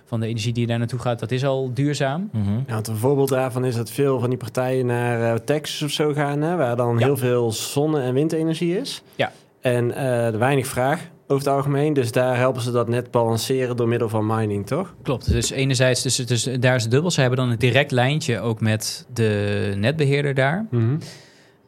[0.05, 2.29] van de energie die daar naartoe gaat, dat is al duurzaam.
[2.67, 5.91] Ja, want een voorbeeld daarvan is dat veel van die partijen naar eh, Texas of
[5.91, 7.05] zo gaan, hè, waar dan Ja.
[7.05, 9.01] heel veel zonne- en windenergie is.
[9.15, 9.31] Ja.
[9.61, 11.93] En eh, er weinig vraag over het algemeen.
[11.93, 14.95] Dus daar helpen ze dat net balanceren door middel van mining, toch?
[15.03, 15.31] Klopt.
[15.31, 17.11] Dus enerzijds, dus, dus daar is het dubbel.
[17.11, 20.65] Ze hebben dan een direct lijntje ook met de netbeheerder daar.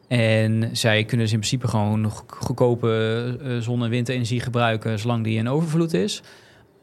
[0.08, 5.24] En zij kunnen dus in principe gewoon go- goedkope eh, zon- en windenergie gebruiken zolang
[5.24, 6.22] die in overvloed is.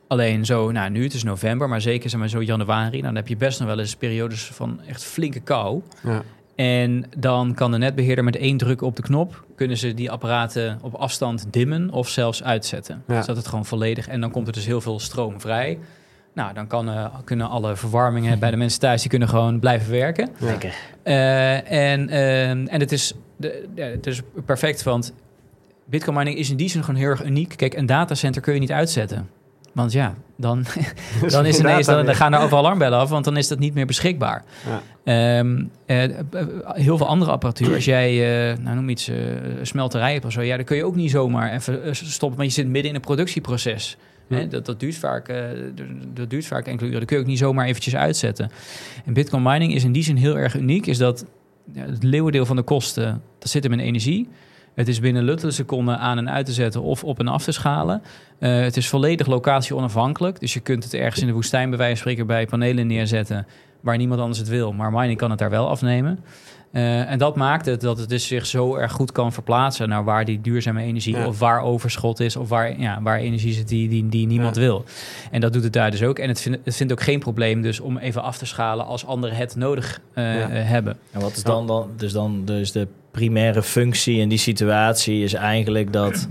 [0.08, 3.16] Alleen zo, nou nu het is november, maar zeker zeg maar zo januari, nou, dan
[3.16, 5.82] heb je best nog wel eens periodes van echt flinke kou.
[6.04, 6.24] Ja.
[6.58, 10.80] En dan kan de netbeheerder met één druk op de knop, kunnen ze die apparaten
[10.82, 13.04] op afstand dimmen of zelfs uitzetten.
[13.08, 13.22] Ja.
[13.22, 15.80] Zodat het gewoon volledig, en dan komt er dus heel veel stroom vrij.
[16.34, 19.92] Nou, dan kan, eh, kunnen alle verwarmingen bij de mensen thuis, die kunnen gewoon blijven
[19.92, 20.30] werken.
[20.38, 20.74] Lekker.
[21.04, 25.14] Eh, en, ehm, en het is, de, ja, het is perfect, want
[25.86, 27.54] Bitcoin mining is in die zin gewoon heel erg uniek.
[27.56, 29.30] Kijk, een datacenter kun je niet uitzetten.
[29.78, 30.66] Want ja, dan,
[31.30, 33.74] dan, is ineens, dan, dan gaan er overal alarmbellen af, want dan is dat niet
[33.74, 34.44] meer beschikbaar.
[34.66, 34.82] Ja.
[35.04, 36.04] Ehm, eh,
[36.74, 38.10] heel veel andere apparatuur, als jij,
[38.52, 39.16] eh, nou noem iets, eh
[39.62, 42.62] smelterij hebt of zo, ja, dan kun je ook niet zomaar even stoppen, want je
[42.62, 43.98] zit midden in een productieproces.
[44.28, 45.34] Hè, dat, dat, duurt vaak,
[46.14, 47.00] dat- duurt vaak enkele uren.
[47.00, 48.52] Dat kun je ook niet zomaar eventjes uitzetten.
[49.06, 50.88] En Bitcoin mining is in die zin heel erg uniek.
[50.88, 51.26] Is dat
[51.74, 54.28] ja, het leeuwendeel van de kosten, dat zit hem in energie.
[54.78, 57.52] Het is binnen luttele seconden aan en uit te zetten of op en af te
[57.52, 58.02] schalen.
[58.40, 60.40] Eh, het is volledig locatie onafhankelijk.
[60.40, 63.48] Dus je kunt het ergens in de woestijn bij wijze van spreken bij panelen neerzetten
[63.82, 64.74] waar niemand anders het wil.
[64.74, 66.20] Maar mining kan het daar wel afnemen.
[66.72, 70.04] Eh, en dat maakt het dat het dus zich zo erg goed kan verplaatsen naar
[70.04, 71.28] waar die duurzame energie Ja.
[71.28, 74.62] of waar overschot is of waar, ja, waar energie zit die, die, die niemand Ja.
[74.62, 74.84] wil.
[75.32, 76.20] En dat doet het daar dus ook.
[76.20, 79.06] En het vindt, het vindt ook geen probleem dus om even af te schalen als
[79.06, 80.22] anderen het nodig Ja.
[80.50, 80.98] eh, hebben.
[81.12, 85.34] En wat is dan, dan, dus dan dus de primaire functie in die situatie is
[85.34, 86.28] eigenlijk dat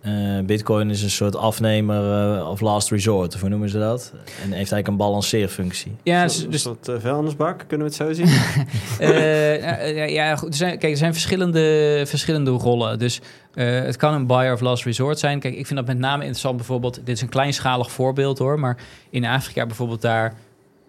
[0.00, 0.12] eh,
[0.44, 4.12] Bitcoin is een soort afnemer uh, of last resort, of hoe noemen ze dat?
[4.14, 5.96] En heeft eigenlijk een balanceerfunctie.
[6.02, 8.26] Ja, dus, een soort uh, vuilnisbak, kunnen we het zo zien?
[9.10, 10.48] uh, ja, goed.
[10.48, 12.98] Er zijn, kijk, er zijn verschillende, verschillende rollen.
[12.98, 13.20] Dus
[13.54, 15.40] het kan een buyer of last resort zijn.
[15.40, 16.94] Kijk, ik vind dat met name interessant bijvoorbeeld...
[16.94, 18.76] Dit is een kleinschalig voorbeeld hoor, maar
[19.10, 20.34] in Afrika bijvoorbeeld daar...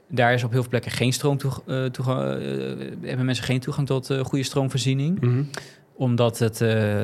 [0.08, 1.38] Daar is op heel veel plekken geen stroom
[1.91, 2.41] toegang,
[3.02, 5.22] hebben mensen geen toegang tot goede stroomvoorziening.
[5.22, 5.50] Mm -hmm.
[5.96, 6.60] Omdat het,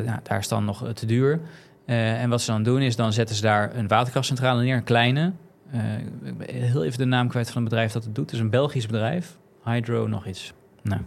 [0.06, 1.40] nou, daar is dan nog te duur.
[1.86, 4.84] Uh, en wat ze dan doen is, dan zetten ze daar een waterkrachtcentrale neer, een
[4.84, 5.32] kleine.
[5.74, 5.82] Uh,
[6.24, 8.26] ik ben heel even de naam kwijt van het bedrijf dat het doet.
[8.26, 9.38] Het is een Belgisch bedrijf.
[9.64, 10.54] Hydro nog iets.
[10.82, 11.02] Nou,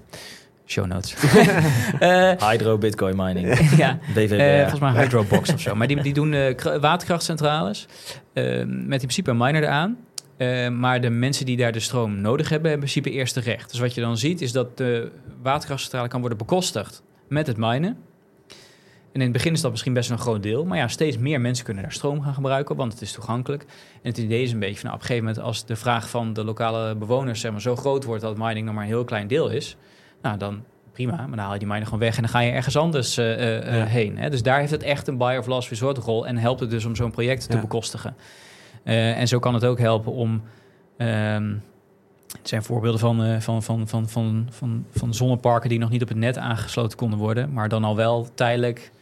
[0.67, 1.17] show notes.
[2.01, 3.59] uh, Hydro Bitcoin mining.
[3.77, 4.61] ja, BVB.
[4.61, 5.75] volgens mij Hydrobox of zo.
[5.75, 7.87] Maar die, die doen waterkrachtcentrales
[8.33, 9.97] met in principe een miner eraan.
[10.79, 13.71] Maar de mensen die daar de stroom nodig hebben, hebben in principe eerste recht.
[13.71, 15.11] Dus wat je dan ziet, is dat de
[15.43, 17.97] waterkrachtcentrale kan worden bekostigd met het minen.
[19.13, 20.65] En in het begin is dat misschien best een groot deel.
[20.65, 23.63] Maar ja, steeds meer mensen kunnen daar stroom gaan gebruiken, want het is toegankelijk.
[24.03, 26.11] En het idee is een beetje van, nou, op een gegeven moment, als de vraag
[26.11, 29.05] van de lokale bewoners zeg maar, zo groot wordt dat mining nog maar een heel
[29.05, 29.77] klein deel is,
[30.23, 32.51] nou dan prima, maar dan haal je die miner gewoon weg en dan ga je
[32.51, 34.19] ergens anders uh, uh, heen.
[34.19, 34.31] Hè?
[34.31, 36.85] Dus daar heeft het echt een buyer of last resort rol en helpt het dus
[36.85, 38.17] om zo'n project te bekostigen.
[38.95, 40.43] En zo kan het ook helpen om.
[40.97, 41.55] Ehm,
[42.39, 46.09] het zijn voorbeelden van, van, van, van, van, van, van zonneparken die nog niet op
[46.09, 48.93] het net aangesloten konden worden, maar dan al wel tijdelijk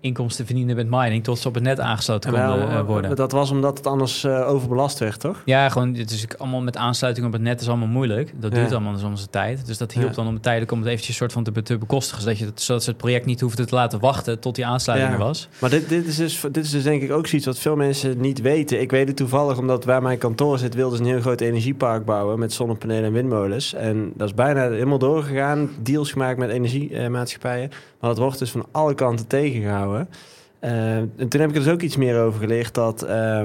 [0.00, 3.16] inkomsten verdienen met mining tot ze op het net aangesloten konden uh, worden.
[3.16, 5.42] Dat was omdat het anders uh, overbelast werd, toch?
[5.44, 8.32] Ja, gewoon het is allemaal met aansluiting op het net is allemaal moeilijk.
[8.40, 9.66] Dat duurt allemaal soms een tijd.
[9.66, 10.14] Dus dat hielp ja.
[10.14, 12.82] dan om tijdelijk om het eventjes soort van te, te bekostigen, zodat, je het, zodat
[12.82, 15.48] ze het project niet hoefden te laten wachten tot die aansluiting er was.
[15.58, 18.20] Maar dit, dit, is dus, dit is dus denk ik ook zoiets wat veel mensen
[18.20, 18.80] niet weten.
[18.80, 22.04] Ik weet het toevallig omdat waar mijn kantoor zit, wilden ze een heel groot energiepark
[22.04, 23.74] bouwen met zonnepanelen en windmolens.
[23.74, 25.70] En dat is bijna helemaal doorgegaan.
[25.82, 27.68] Deals gemaakt met energiemaatschappijen.
[28.00, 29.89] Maar dat wordt dus van alle kanten tegengehouden.
[29.94, 33.42] Uh, en toen heb ik er dus ook iets meer over geleerd dat uh,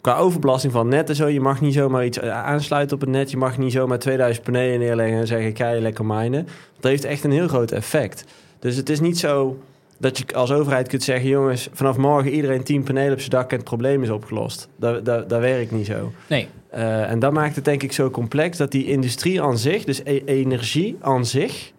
[0.00, 3.30] qua overbelasting van net en zo, je mag niet zomaar iets aansluiten op het net.
[3.30, 6.46] Je mag niet zomaar 2000 panelen neerleggen en zeggen: je lekker minen.
[6.80, 8.24] Dat heeft echt een heel groot effect.
[8.58, 9.58] Dus het is niet zo
[9.98, 13.50] dat je als overheid kunt zeggen: jongens, vanaf morgen iedereen 10 panelen op zijn dak
[13.50, 14.68] en het probleem is opgelost.
[14.76, 16.12] Dat, dat, dat werkt niet zo.
[16.28, 16.48] Nee.
[16.74, 20.00] Uh, en dat maakt het denk ik zo complex dat die industrie aan zich, dus
[20.04, 21.72] e energie aan zich,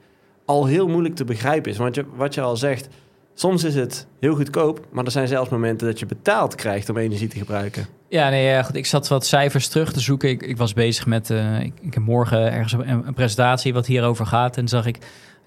[0.45, 1.77] al heel moeilijk te begrijpen is.
[1.77, 2.87] Want je, wat je al zegt,
[3.35, 6.97] soms is het heel goedkoop, maar er zijn zelfs momenten dat je betaald krijgt om
[6.97, 7.85] energie te gebruiken.
[8.09, 8.75] Ja, nee, goed.
[8.75, 10.29] Ik zat wat cijfers terug te zoeken.
[10.29, 13.85] Ik, ik was bezig met, uh, ik, ik, heb morgen ergens een, een, presentatie wat
[13.85, 14.57] hierover gaat.
[14.57, 14.97] En zag ik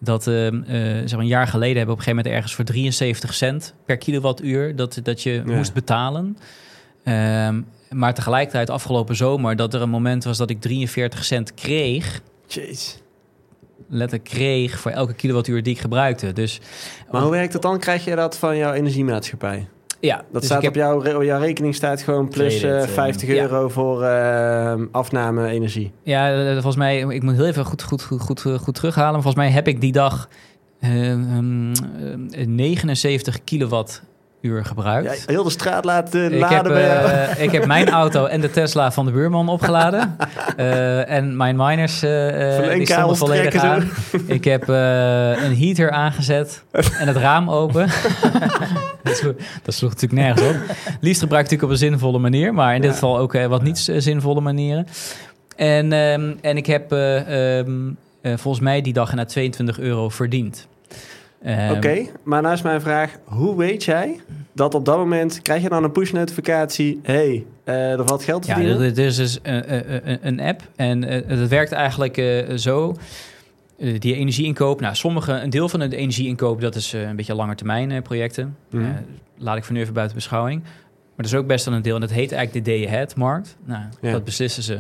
[0.01, 2.55] dat uh, uh, zeg maar een jaar geleden hebben we op een gegeven moment ergens
[2.55, 5.55] voor 73 cent per kilowattuur dat, dat je ja.
[5.55, 6.39] moest betalen.
[7.05, 12.21] Um, maar tegelijkertijd afgelopen zomer dat er een moment was dat ik 43 cent kreeg.
[12.47, 12.97] Jeez
[13.89, 16.33] letterlijk kreeg voor elke kilowattuur die ik gebruikte.
[16.33, 16.61] Dus,
[17.11, 17.79] maar hoe werkt dat dan?
[17.79, 19.69] Krijg je dat van jouw energiemaatschappij?
[20.01, 23.69] Ja, dat dus staat op jouw, jouw rekening staat gewoon plus uh, 50 euro ja.
[23.69, 25.93] voor uh, afname energie.
[26.03, 29.13] Ja, volgens mij, ik moet heel even goed, goed, goed, goed, goed terughalen.
[29.13, 30.29] Maar volgens mij heb ik die dag
[30.83, 31.73] um,
[32.31, 34.03] 79 kilowatt
[34.41, 35.19] uur gebruikt.
[35.19, 38.51] Ja, heel de straat laten ik laden heb, uh, ik heb mijn auto en de
[38.51, 40.17] Tesla van de buurman opgeladen.
[40.59, 43.91] uh, en mijn miners uh, die stonden volledig aan.
[44.27, 47.87] ik heb een heater aangezet en het raam open.
[49.03, 50.77] dat, sloeg, dat, sloeg, natuurlijk nergens op.
[51.01, 53.91] Liefst gebruik ik natuurlijk op een zinvolle manier, maar in dit geval ook wat niet
[53.97, 54.87] zinvolle manieren.
[55.57, 60.69] En, um, en ik heb um, volgens mij die dag na 22 euro verdiend.
[61.47, 64.21] Um, Oké, okay, maar nou is mijn vraag: hoe weet jij
[64.53, 67.01] dat op dat moment krijg je dan een push-notificatie?
[67.03, 68.77] hey, uh, er valt geld te verdienen?
[68.77, 72.97] Ja, dit is dus een, app en het werkt eigenlijk uh, zo.
[73.99, 78.03] die energieinkoop, nou, sommige, een deel van de energieinkoop, dat is een beetje lange termijn
[78.03, 78.57] projecten.
[78.71, 78.97] Mm -hmm.
[79.37, 80.63] laat ik voor nu even buiten beschouwing.
[80.63, 83.57] Maar er is ook best wel een deel, en dat heet eigenlijk de day-ahead-markt.
[83.65, 84.13] Nou, ja.
[84.13, 84.79] dat beslissen ze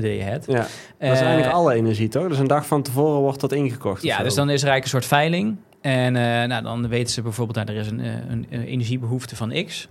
[0.00, 0.44] day-ahead.
[0.46, 0.66] Ja,
[0.98, 2.28] dat is eigenlijk alle energie, toch?
[2.28, 4.02] Dus een dag van tevoren wordt dat ingekocht.
[4.02, 5.56] Ja, dus dan is er eigenlijk een soort veiling.
[5.80, 9.36] En uh, nou, dan weten ze bijvoorbeeld, dat nou, er is een, een, een energiebehoefte
[9.36, 9.88] van X.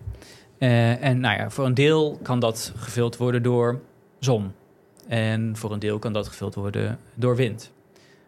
[0.57, 3.81] En nou ja, voor een deel kan dat gevuld worden door
[4.19, 4.51] zon.
[5.07, 7.71] En voor een deel kan dat gevuld worden door wind.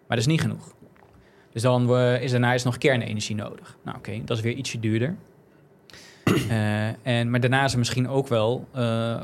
[0.07, 0.73] Maar dat is niet genoeg.
[1.51, 3.77] Dus dan is daarna is nog kernenergie nodig.
[3.83, 5.15] Nou oké, okay, dat is weer ietsje duurder.
[7.03, 8.67] en, maar daarna is er misschien ook wel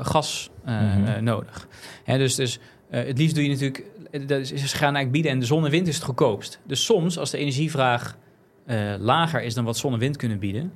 [0.00, 1.24] gas mm -hmm.
[1.24, 1.68] nodig.
[2.04, 2.58] Hè, dus dus
[2.90, 3.84] het liefst doe je natuurlijk...
[4.10, 6.60] Dat is, ze gaan eigenlijk bieden en de zon en wind is het goedkoopst.
[6.64, 8.16] Dus soms, als de energievraag
[8.68, 10.72] uh, lager is dan wat zon en wind kunnen bieden,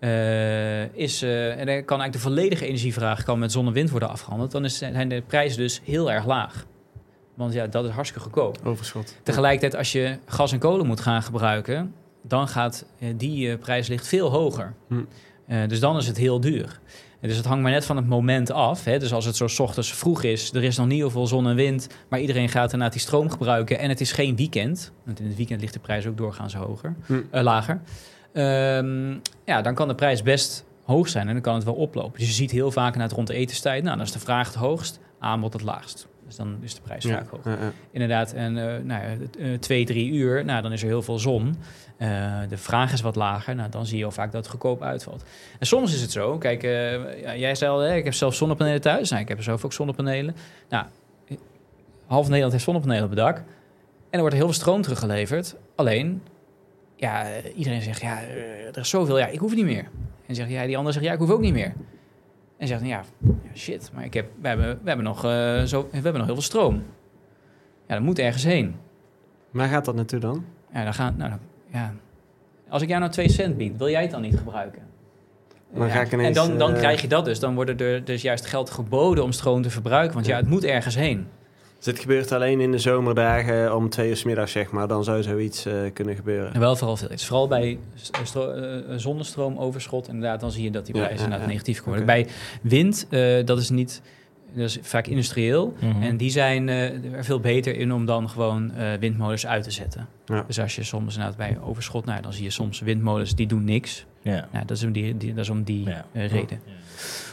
[0.00, 3.90] uh, is, uh, en dan kan eigenlijk de volledige energievraag kan met zon en wind
[3.90, 6.66] worden afgehandeld, dan is, zijn de prijzen dus heel erg laag.
[7.34, 8.58] Want ja, dat is hartstikke goedkoop.
[8.64, 9.16] Overschot.
[9.22, 14.30] Tegelijkertijd, als je gas en kolen moet gaan gebruiken, dan gaat die prijs ligt veel
[14.30, 14.74] hoger.
[14.88, 15.02] Hm.
[15.46, 16.80] Eh, dus dan is het heel duur.
[17.22, 18.84] En dus het hangt maar net van het moment af.
[18.84, 18.98] Hè?
[18.98, 21.46] Dus als het zo 's ochtends vroeg is, er is nog niet heel veel zon
[21.48, 25.20] en wind, maar iedereen gaat daarna die stroom gebruiken en het is geen weekend, want
[25.20, 27.20] in het weekend ligt de prijs ook doorgaans hoger, Hm.
[27.30, 27.80] eh, lager.
[28.32, 29.10] Ehm,
[29.44, 32.18] ja, dan kan de prijs best hoog zijn en dan kan het wel oplopen.
[32.18, 34.46] Dus je ziet heel vaak na het rond de etenstijd, nou, dan is de vraag
[34.46, 36.08] het hoogst, aanbod het laagst.
[36.32, 37.56] Dus dan is de prijs vaak hoog.
[37.90, 41.18] Inderdaad, en eh, nou ja, eh, twee, drie uur, nou, dan is er heel veel
[41.18, 41.56] zon.
[41.96, 42.08] Eh,
[42.48, 45.24] de vraag is wat lager, nou, dan zie je al vaak dat het goedkoop uitvalt.
[45.58, 48.80] En soms is het zo, kijk, ja, jij zei al, hè, ik heb zelf zonnepanelen
[48.80, 49.10] thuis.
[49.10, 50.34] Nou, ik heb er zelf ook zonnepanelen.
[50.68, 50.86] Nou,
[52.06, 53.36] half Nederland heeft zonnepanelen op het dak.
[53.36, 53.44] En
[54.10, 55.56] er wordt heel veel stroom teruggeleverd.
[55.76, 56.22] Alleen,
[56.96, 58.20] ja, iedereen zegt, ja,
[58.72, 59.88] er is zoveel, ja, ik hoef niet meer.
[60.26, 61.72] En zegt, ja, die ander zegt, ja, ik hoef ook niet meer.
[62.62, 63.04] En zegt, ja, ja,
[63.54, 66.34] shit, maar ik heb, we, hebben, we, hebben nog, eh, zo, we hebben nog heel
[66.34, 66.74] veel stroom.
[67.86, 68.74] Ja, dat moet ergens heen.
[69.50, 70.44] Waar gaat dat naartoe dan?
[70.72, 71.38] Ja, dan gaan, nou, dan-
[71.72, 71.92] ja.
[72.68, 74.82] Als ik jou nou 2 cent bied, wil jij het dan niet gebruiken?
[75.74, 77.40] Dan Ja, ga ik ineens, en dan, dan eh, krijg je dat dus.
[77.40, 80.14] Dan worden er dus juist geld geboden om stroom te verbruiken.
[80.14, 80.36] Want Ja.
[80.36, 81.26] het moet ergens heen.
[81.82, 84.88] Dus dit gebeurt alleen in de zomerdagen om twee uur 's middags, zeg maar.
[84.88, 86.54] Dan zou zoiets eh, kunnen gebeuren.
[86.54, 87.08] En wel vooral veel.
[87.10, 87.26] is.
[87.26, 91.46] Vooral bij st- stro- eh, zonnestroomoverschot, inderdaad, dan zie je dat die prijzen ja, inderdaad
[91.46, 91.52] ja.
[91.52, 92.02] negatief worden.
[92.02, 92.12] Oké.
[92.12, 92.26] Bij
[92.62, 94.02] wind, eh, dat is niet,
[94.54, 95.74] dat is vaak industrieel.
[95.80, 96.02] Mhm.
[96.02, 99.70] En die zijn eh, er veel beter in om dan gewoon eh, windmolens uit te
[99.70, 100.08] zetten.
[100.26, 100.44] Ja.
[100.46, 103.64] Dus als je soms inderdaad bij overschot, nou, dan zie je soms windmolens die doen
[103.64, 104.06] niks.
[104.22, 104.48] ja.
[104.52, 106.04] Nou, dat is om die, die, dat is om die Ja.
[106.12, 106.60] eh, reden.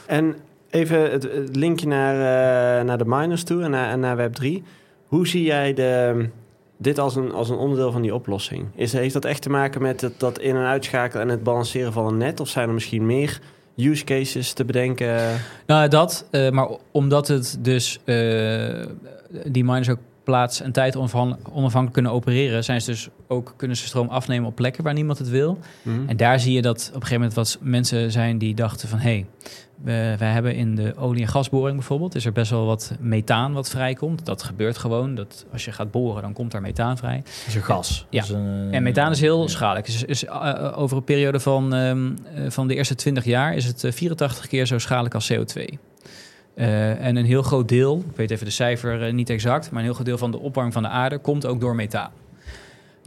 [0.08, 0.36] En
[0.70, 4.48] even het, het linkje naar, eh, naar de miners toe en naar, en naar Web3.
[5.08, 6.26] Hoe zie jij de,
[6.78, 8.66] dit als een, als een onderdeel van die oplossing?
[8.76, 11.94] Is, heeft dat echt te maken met het, dat in- en uitschakelen en het balanceren
[11.94, 12.40] van een net?
[12.40, 13.40] Of zijn er misschien meer
[13.78, 15.18] use cases te bedenken?
[15.66, 18.86] Nou, dat, eh, maar omdat het dus eh,
[19.46, 23.78] die miners ook plaats en tijd onafhan- onafhankelijk kunnen opereren, zijn ze dus ook kunnen
[23.78, 25.60] ze stroom afnemen op plekken waar niemand het wil.
[25.84, 25.90] Hm?
[26.08, 29.00] En daar zie je dat op een gegeven moment wat mensen zijn die dachten van
[29.00, 29.26] hé, hey,
[29.84, 33.54] we, wij hebben in de olie- en gasboring bijvoorbeeld, is er best wel wat methaan
[33.54, 34.26] wat vrijkomt.
[34.26, 35.15] Dat gebeurt gewoon.
[35.15, 37.24] Dat als je gaat boren, dan komt daar methaan vrij.
[37.48, 38.06] is een gas.
[38.10, 38.20] Ja.
[38.20, 39.48] Dat is een, En methaan is heel ja.
[39.48, 39.88] schadelijk.
[39.88, 43.65] Is, is, eh, over een periode van, ehm, eh, van de eerste 20 jaar is
[43.65, 45.80] het eh, 84 keer zo schadelijk als CO2.
[46.60, 49.80] Eh, en een heel groot deel, ik weet even de cijfer eh, niet exact, maar
[49.80, 52.12] een heel groot deel van de opwarming van de aarde komt ook door methaan.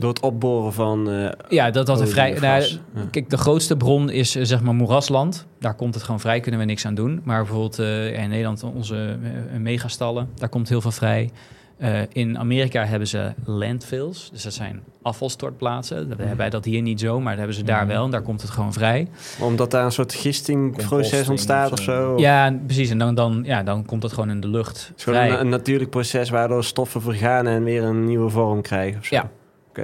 [0.03, 1.11] Door het opboren van...
[1.11, 2.31] eh, Ja, dat dat een vrij.
[2.41, 2.63] Nou.
[2.63, 2.69] Ja.
[3.11, 5.47] Kijk, de grootste bron is eh, zeg maar moerasland.
[5.61, 7.21] Daar komt het gewoon vrij, kunnen we niks aan doen.
[7.25, 9.17] Maar bijvoorbeeld eh, in Nederland onze
[9.59, 11.31] megastallen, daar komt heel veel vrij.
[11.79, 16.09] Eh, in Amerika hebben ze landfills, dus dat zijn afvalstortplaatsen.
[16.09, 17.93] Dat hebben wij dat hier niet zo, maar dat hebben ze daar Mhm.
[17.93, 18.05] wel.
[18.05, 19.09] En daar komt het gewoon vrij.
[19.41, 22.19] Omdat daar een soort gistingproces ontstaat of zo.
[22.19, 22.91] Ja, precies.
[22.91, 25.31] En dan, dan, ja, dan komt het gewoon in de lucht Het is gewoon vrij.
[25.33, 29.15] een, een natuurlijk proces waardoor stoffen vergaan en weer een nieuwe vorm krijgen of zo.
[29.17, 29.31] Ja.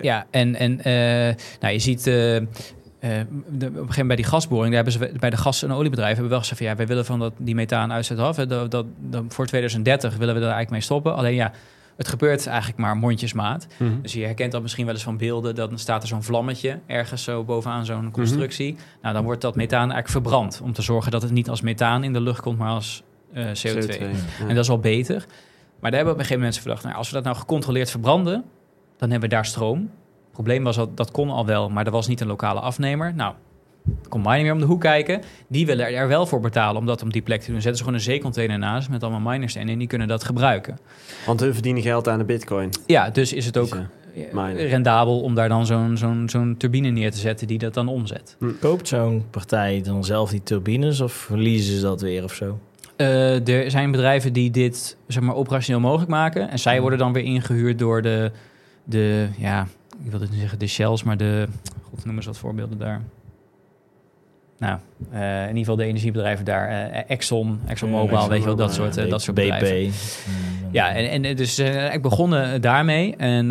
[0.02, 2.06] Ja, en, en eh, nou, je ziet...
[2.06, 2.44] eh, eh,
[3.00, 5.72] de, op een gegeven moment bij die gasboring, daar hebben ze bij de gas- en
[5.72, 8.36] oliebedrijven hebben wel gezegd van ja, wij willen van dat, die methaan uitzet af.
[8.36, 11.14] Hè, dat, dat, dat, voor 2030 willen we daar eigenlijk mee stoppen.
[11.14, 11.52] Alleen ja,
[11.96, 13.66] het gebeurt eigenlijk maar mondjesmaat.
[13.76, 14.00] Mhm.
[14.02, 15.54] Dus je herkent dat misschien wel eens van beelden.
[15.54, 18.76] Dan staat er zo'n vlammetje ergens zo bovenaan zo'n constructie.
[19.02, 20.60] Nou, dan wordt dat methaan eigenlijk verbrand.
[20.62, 23.44] Om te zorgen dat het niet als methaan in de lucht komt, maar als eh,
[23.44, 24.00] CO2.
[24.00, 24.46] ja.
[24.48, 25.26] En dat is al beter.
[25.80, 26.84] Maar daar hebben op een gegeven moment mensen verdacht...
[26.84, 28.44] Nou, als we dat nou gecontroleerd verbranden,
[28.98, 29.78] dan hebben we daar stroom.
[29.78, 33.14] Het probleem was dat dat kon al wel, maar er was niet een lokale afnemer.
[33.14, 33.34] Nou,
[34.08, 35.22] komt mining weer om de hoek kijken.
[35.48, 37.60] Die willen er wel voor betalen om dat op die plek te doen.
[37.60, 40.78] Zetten ze gewoon een zeecontainer naast met allemaal miners erin en die kunnen dat gebruiken.
[41.26, 42.70] Want hun verdienen geld aan de bitcoin.
[42.86, 43.76] Ja, dus is het ook
[44.14, 47.88] eh, rendabel om daar dan zo'n zo'n zo'n turbine neer te zetten die dat dan
[47.88, 48.36] omzet.
[48.60, 52.58] Koopt zo'n partij dan zelf die turbines of verliezen ze dat weer of zo?
[52.96, 56.50] Eh, er zijn bedrijven die dit zeg maar, operationeel mogelijk maken.
[56.50, 58.30] En zij worden dan weer ingehuurd door de,
[58.88, 59.66] de ja,
[60.04, 61.46] ik wil het niet zeggen de Shells, maar de,
[61.82, 63.00] god, noem eens wat voorbeelden daar.
[64.58, 64.78] Nou,
[65.10, 66.68] eh, in ieder geval de energiebedrijven daar.
[66.68, 69.42] eh, Exxon, ExxonMobil, Exxon weet je wel, dat soort, eh, dat soort BP.
[69.42, 69.92] bedrijven.
[70.72, 71.58] Ja, en, en dus
[71.92, 73.16] ik begonnen daarmee.
[73.16, 73.46] En,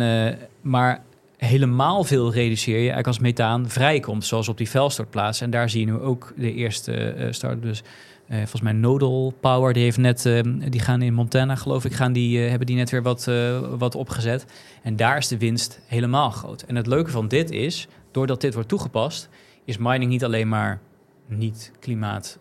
[0.60, 1.02] maar
[1.36, 5.44] helemaal veel reduceer je eigenlijk als methaan vrijkomt, zoals op die vuilstortplaatsen.
[5.44, 7.62] En daar zie je nu ook de eerste start.
[7.62, 7.82] Dus
[8.28, 11.92] eh, volgens mij Nodal Power, die heeft net, eh, die gaan in Montana, geloof ik,
[11.92, 14.46] gaan die, eh, hebben die net weer wat, eh, wat opgezet.
[14.82, 16.62] En daar is de winst helemaal groot.
[16.62, 19.28] En het leuke van dit is, doordat dit wordt toegepast,
[19.64, 20.80] is mining niet alleen maar
[21.26, 22.38] niet klimaat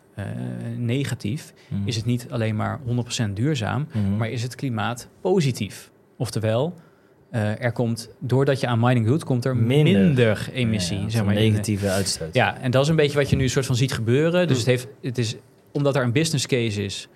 [0.77, 1.81] negatief, mm.
[1.87, 4.17] is het niet alleen maar 100% duurzaam, Mhm.
[4.17, 5.91] maar is het klimaat positief?
[6.17, 6.73] Oftewel,
[7.31, 10.49] er komt, doordat je aan mining doet, komt er minder, Minder.
[10.53, 10.99] emissie.
[10.99, 12.33] Ja, zeg maar, negatieve uitstoot.
[12.33, 14.47] Ja, en dat is een beetje wat je nu een soort van ziet gebeuren.
[14.47, 14.57] Dus Mm.
[14.57, 15.35] het, heeft, het is,
[15.77, 17.07] omdat er een business case is.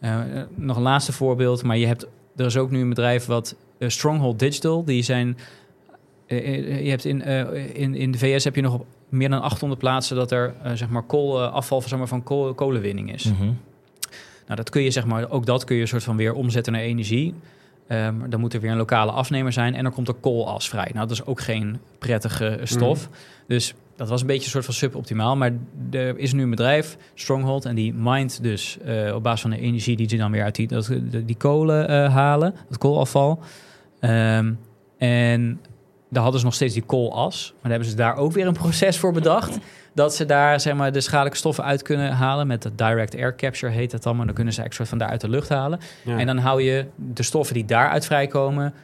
[0.00, 0.16] eh,
[0.54, 3.88] nog een laatste voorbeeld, maar je hebt, er is ook nu een bedrijf wat eh,
[3.88, 5.38] Stronghold Digital, die zijn.
[6.26, 7.22] eh, je hebt in,
[7.74, 10.88] in, in de VS heb je nog op meer dan 800 plaatsen dat er zeg
[10.88, 13.24] maar koolafval zeg maar, van kool, kolenwinning is.
[13.24, 13.44] Mhm.
[14.44, 16.82] Nou, dat kun je zeg maar, ook dat kun je soort van weer omzetten naar
[16.82, 17.34] energie.
[17.86, 20.90] Ehm, dan moet er weer een lokale afnemer zijn en dan komt er koolas vrij.
[20.94, 23.08] Nou, dat is ook geen prettige stof.
[23.46, 25.36] Dus dat was een beetje een soort van suboptimaal.
[25.36, 25.52] Maar
[25.90, 29.58] er is nu een bedrijf, Stronghold, en die mindt dus eh, op basis van de
[29.58, 30.90] energie die ze dan weer uit die, dat,
[31.24, 33.40] die kolen uh, halen, het koolafval.
[34.00, 34.52] Ehm,
[34.98, 35.60] en
[36.08, 37.50] daar hadden ze nog steeds die koolas.
[37.50, 39.58] Maar daar hebben ze daar ook weer een proces voor bedacht.
[39.94, 42.46] Dat ze daar zeg maar, de schadelijke stoffen uit kunnen halen.
[42.46, 44.16] Met de direct air capture heet dat dan.
[44.16, 45.80] Maar dan kunnen ze extra van daar uit de lucht halen.
[46.04, 48.74] En dan hou je de stoffen die daaruit vrijkomen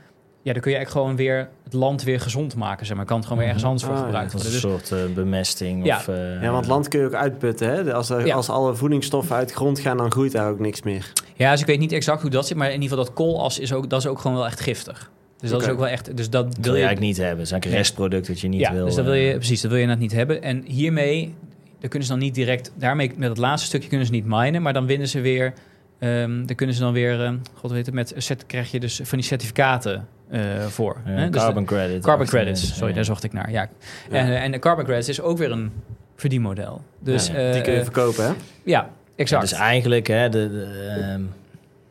[0.44, 2.86] ja, dan kun je echt gewoon weer het land weer gezond maken.
[2.86, 3.04] Zeg maar.
[3.04, 4.56] Kan het gewoon weer ergens anders voor Ah, gebruikt dat worden.
[4.58, 5.84] is Dus, een soort eh, bemesting.
[5.86, 5.96] Ja.
[5.96, 7.68] Of, eh, Ja, want land kun je ook uitputten.
[7.68, 7.94] Hè?
[7.94, 8.34] Als, er, Ja.
[8.34, 11.12] als alle voedingsstoffen uit de grond gaan, dan groeit daar ook niks meer.
[11.34, 12.56] ja, dus ik weet niet exact hoe dat zit.
[12.56, 15.10] Maar in ieder geval dat koolas is ook, dat is ook gewoon wel echt giftig.
[15.38, 16.16] Dus dat is ook wel echt...
[16.16, 16.84] Dus dat dat wil je je...
[16.86, 17.36] eigenlijk niet hebben.
[17.38, 18.84] Het is eigenlijk een restproduct dat je niet ja, wil.
[18.84, 20.42] dus dat wil je, eh, precies, dat wil je net niet hebben.
[20.42, 21.34] En hiermee,
[21.80, 22.72] daar kunnen ze dan niet direct...
[22.76, 24.62] Daarmee, met het laatste stukje kunnen ze niet minen.
[24.62, 25.52] Maar dan winnen ze weer...
[25.98, 27.24] ehm daar kunnen ze dan weer...
[27.24, 30.96] ehm, God weet het, met set krijg je dus van die certificaten eh, voor.
[31.06, 31.30] ja, hè?
[31.30, 32.02] Dus carbon credit.
[32.04, 32.94] Carbon Of, credits, eh, sorry, ja.
[32.94, 33.50] daar zocht ik naar.
[33.50, 33.68] Ja.
[34.10, 34.16] Ja.
[34.16, 35.72] En, en de carbon credits is ook weer een
[36.16, 36.80] verdienmodel.
[36.98, 38.32] Dus Die kun je verkopen, hè?
[38.64, 39.42] ja exact.
[39.42, 41.20] Dus eigenlijk, hè, de, de, ehm,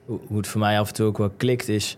[0.06, 1.98] hoe, het voor mij af en toe ook wel klikt, is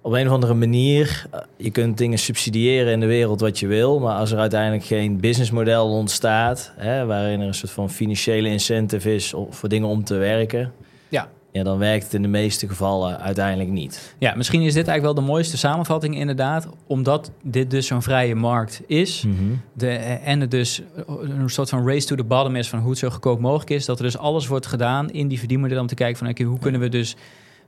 [0.00, 3.66] op een of andere manier, eh, je kunt dingen subsidiëren in de wereld wat je
[3.66, 8.48] wil, maar als er uiteindelijk geen businessmodel ontstaat, hè, waarin er een soort van financiële
[8.48, 10.72] incentive is om- voor dingen om te werken,
[11.08, 11.28] Ja.
[11.54, 14.14] Ja, dan werkt het in de meeste gevallen uiteindelijk niet.
[14.18, 16.68] Ja, misschien is dit eigenlijk wel de mooiste samenvatting inderdaad.
[16.86, 19.24] Omdat dit dus zo'n vrije markt is.
[19.72, 20.82] De, en het dus
[21.20, 23.84] een soort van race to the bottom is van hoe het zo goedkoop mogelijk is.
[23.84, 26.58] Dat er dus alles wordt gedaan in die verdienmodel om te kijken van oké, hoe
[26.58, 27.16] kunnen we dus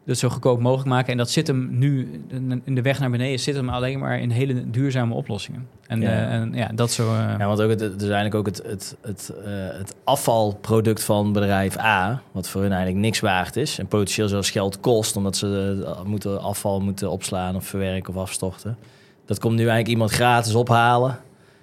[0.07, 1.13] dat zo goedkoop mogelijk maken.
[1.13, 2.21] En dat zit hem nu,
[2.65, 5.69] in de weg naar beneden, zit hem alleen maar in hele duurzame oplossingen.
[5.87, 6.11] En Ja.
[6.11, 7.15] ja, en, ja dat zo...
[7.15, 11.05] eh, Ja, want ook het, het is eigenlijk ook het, het, het, eh, het afvalproduct
[11.05, 15.17] van bedrijf A, wat voor hun eigenlijk niks waard is en potentieel zelfs geld kost,
[15.17, 18.77] omdat ze eh, moeten afval moeten opslaan of verwerken of afstochten.
[19.25, 21.19] Dat komt nu eigenlijk iemand gratis ophalen,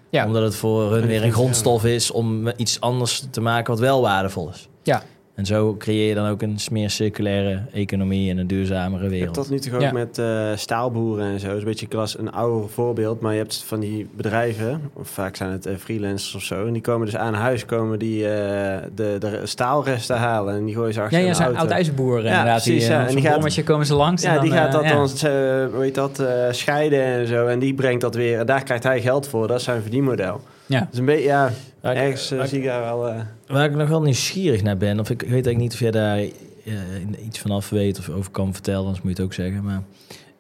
[0.10, 0.26] ja.
[0.26, 4.02] omdat het voor hun weer een grondstof is om iets anders te maken wat wel
[4.02, 4.68] waardevol is.
[4.84, 5.04] Ja.
[5.36, 9.12] En zo creëer je dan ook een meer circulaire economie en een duurzamere Je hebt
[9.18, 9.36] wereld.
[9.36, 9.92] dat nu toch ook Ja.
[9.92, 11.46] met eh, staalboeren en zo.
[11.48, 13.22] Dat is een beetje klas, een ouder voorbeeld.
[13.22, 16.66] Maar je hebt van die bedrijven, of vaak zijn het eh, freelancers of zo.
[16.68, 20.56] En die komen dus aan huis, komen die eh, de, de staalresten halen.
[20.56, 22.62] En die gooien ze achter Ja, ja, zijn oud-ijzerboeren Ja, inderdaad.
[22.64, 23.08] precies, die, ja.
[23.08, 24.24] En die gaat- bommetje komen ze langs.
[24.24, 24.90] en Ja, dan, die gaat dat ja.
[24.90, 27.48] dan, hoe heet dat, eh, scheiden en zo.
[27.48, 29.48] En die brengt dat weer, en daar krijgt hij geld voor.
[29.48, 30.42] Dat is zijn verdienmodel.
[30.66, 30.88] Ja.
[30.90, 31.50] Dus een beetje, ja,
[31.84, 33.14] Ja, ik- ergens ik- zie ik daar wel...
[33.48, 35.92] Waar ik nog wel nieuwsgierig naar ben, of ik, ik weet eigenlijk niet of jij
[35.92, 39.34] daar eh, iets van af weet of over kan vertellen, anders moet je het ook
[39.34, 39.64] zeggen.
[39.64, 39.82] Maar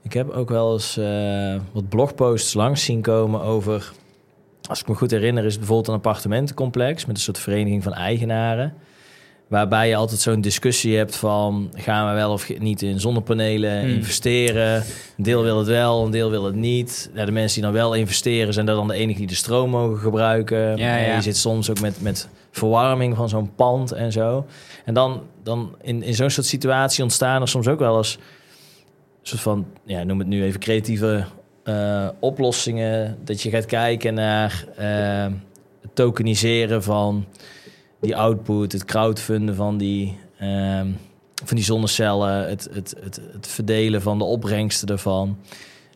[0.01, 3.91] ik heb ook wel eens eh, wat blogposts langs zien komen over,
[4.69, 7.93] als ik me goed herinner, is het bijvoorbeeld een appartementencomplex met een soort vereniging van
[7.93, 8.73] eigenaren.
[9.47, 13.89] Waarbij je altijd zo'n discussie hebt van gaan we wel of niet in zonnepanelen Hmm.
[13.89, 14.75] investeren.
[15.17, 17.09] Een deel wil het wel, een deel wil het niet.
[17.13, 19.97] Ja, de mensen die dan wel investeren zijn dan de enigen die de stroom mogen
[19.97, 20.77] gebruiken.
[20.77, 21.15] Ja, ja.
[21.15, 24.45] Je zit soms ook met, met verwarming van zo'n pand en zo.
[24.85, 29.27] En dan, dan in, in zo'n soort situatie ontstaan er soms ook wel eens een
[29.29, 31.25] soort van, ja, noem het nu even creatieve
[31.63, 33.17] eh, oplossingen.
[33.23, 35.33] Dat je gaat kijken naar eh,
[35.81, 37.25] het tokeniseren van
[38.03, 40.87] die output, het crowdfunden van die, ehm,
[41.45, 45.37] van die zonnecellen, het, het, het, het verdelen van de opbrengsten ervan.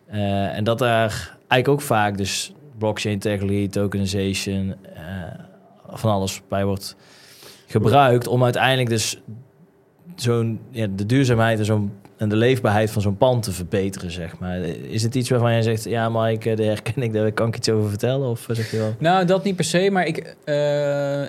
[0.06, 5.04] Eh, en dat daar eigenlijk ook vaak dus blockchain technologie, tokenization, eh,
[5.89, 6.96] van alles bij wordt
[7.67, 9.20] gebruikt om uiteindelijk dus
[10.15, 14.39] zo'n ja, de duurzaamheid en, zo'n, en de leefbaarheid van zo'n pand te verbeteren, zeg
[14.39, 14.60] maar.
[14.65, 17.69] Is het iets waarvan jij zegt, ja Mike, daar herken ik, daar kan ik iets
[17.69, 18.27] over vertellen?
[18.30, 18.95] Of zeg je wel?
[18.99, 20.56] Nou, dat niet per se, maar ik, eh,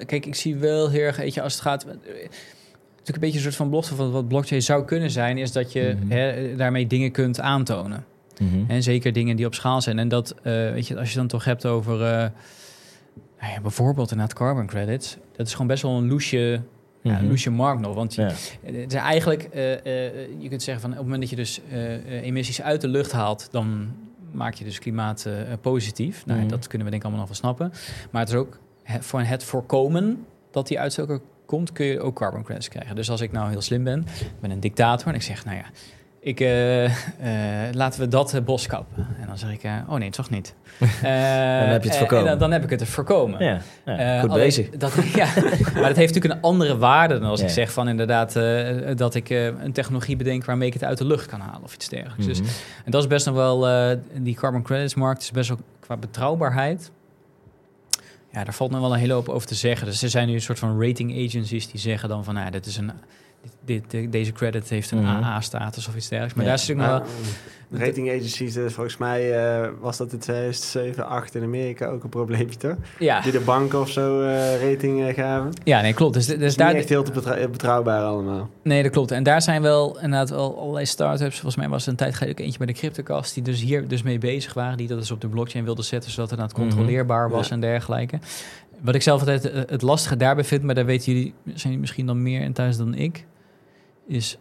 [0.06, 1.84] kijk, ik zie wel heel erg, weet je, als het gaat.
[1.84, 5.52] eh, Natuurlijk een beetje een soort van belofte van wat blockchain zou kunnen zijn, is
[5.52, 6.10] dat je Mhm.
[6.12, 8.04] hè, daarmee dingen kunt aantonen.
[8.68, 9.98] En zeker dingen die op schaal zijn.
[9.98, 12.08] En dat, eh, weet je, als je dan toch hebt over eh,
[13.40, 16.60] nou ja, bijvoorbeeld inderdaad carbon credits, dat is gewoon best wel een loesje,
[17.02, 17.26] Mhm.
[17.26, 17.94] loesje markt nog.
[17.94, 18.28] Want je- Ja.
[18.62, 21.60] het is eigenlijk, eh, eh, je kunt zeggen van op het moment dat je dus
[21.70, 23.88] eh, emissies uit de lucht haalt, dan
[24.32, 25.28] maak je dus klimaat
[25.60, 26.26] positief.
[26.26, 26.48] Nou, Mhm.
[26.48, 27.72] dat kunnen we denk ik allemaal nog wel snappen.
[28.10, 32.00] Maar het is ook he- voor het voorkomen dat die uitstoot er komt, kun je
[32.00, 32.96] ook carbon credits krijgen.
[32.96, 35.56] Dus als ik nou heel slim ben, ik ben een dictator en ik zeg, nou
[35.56, 35.64] ja,
[36.28, 36.92] ik, eh, eh,
[37.74, 39.06] laten we dat eh, bos kappen.
[39.20, 40.54] En dan zeg ik, oh nee, toch niet.
[41.02, 42.24] Eh, heb je het voorkomen.
[42.24, 43.44] en dan, dan heb ik het er voorkomen.
[43.44, 44.68] Ja, ja, goed alleen bezig.
[44.70, 45.26] Dat, ja,
[45.74, 48.32] maar dat heeft natuurlijk een andere waarde dan als ik zeg van inderdaad
[48.98, 51.88] dat ik een technologie bedenk waarmee ik het uit de lucht kan halen of iets
[51.88, 52.26] dergelijks.
[52.26, 52.48] Dus, Mhm.
[52.84, 53.66] en dat is best nog wel,
[54.14, 56.90] die carbon credits markt is best wel qua betrouwbaarheid
[58.32, 59.86] ja, daar valt nog wel een hele hoop over te zeggen.
[59.86, 62.66] Dus er zijn nu een soort van rating agencies die zeggen dan van, nou, dit
[62.66, 62.90] is een,
[63.64, 65.06] dit, dit- deze credit heeft een Mhm.
[65.24, 66.34] AA-status of iets dergelijks.
[66.36, 66.50] Maar Ja.
[66.50, 67.02] daar zit ik nog wel...
[67.72, 69.32] Rating agencies, dus volgens mij
[69.62, 72.74] eh, was dat in 2007, 8 in Amerika ook een probleempje, toch?
[72.98, 75.50] Ja, Die de banken of zo eh, rating eh, gaven.
[75.64, 76.14] ja nee, klopt.
[76.14, 78.50] Dus, dus Dus daar, niet echt heel te betrou- betrouwbaar allemaal.
[78.62, 79.10] Nee, dat klopt.
[79.10, 81.34] En daar zijn wel inderdaad wel allerlei start-ups.
[81.34, 83.34] Volgens mij was er een tijd geleden ook eentje bij de Cryptocast...
[83.34, 84.76] die dus hier dus mee bezig waren.
[84.76, 86.10] Die dat dus op de blockchain wilden zetten...
[86.10, 86.68] zodat het inderdaad Mhm.
[86.76, 87.54] controleerbaar was Ja.
[87.54, 88.18] en dergelijke.
[88.80, 90.62] Wat ik zelf altijd eh, het lastige daarbij vind...
[90.62, 93.26] maar daar weten jullie zijn jullie misschien dan meer in thuis dan ik...
[94.06, 94.38] is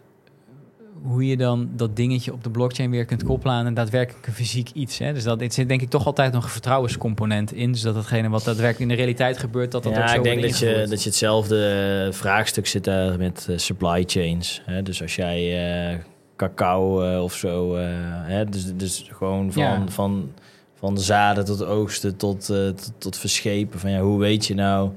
[1.02, 4.70] hoe je dan dat dingetje op de blockchain weer kunt koppelen aan een daadwerkelijk fysiek
[4.70, 4.98] iets.
[4.98, 5.12] Hè?
[5.12, 7.72] Dus dat het zit denk ik toch altijd nog een vertrouwenscomponent in.
[7.72, 10.22] Dus dat hetgene wat daadwerkelijk in de realiteit gebeurt, dat dat ook ja, zo ik
[10.22, 14.62] denk dat je, dat je hetzelfde eh, vraagstuk zit daar met eh, supply chains.
[14.64, 14.82] Hè?
[14.82, 16.02] Dus als jij
[16.36, 18.44] cacao of zo, hè?
[18.44, 19.84] Dus, dus gewoon van, Ja.
[19.88, 20.32] van,
[20.78, 22.68] van de zaden tot oogsten tot, eh,
[22.98, 23.80] tot, verschepen.
[23.80, 24.90] Van, ja, hoe weet je nou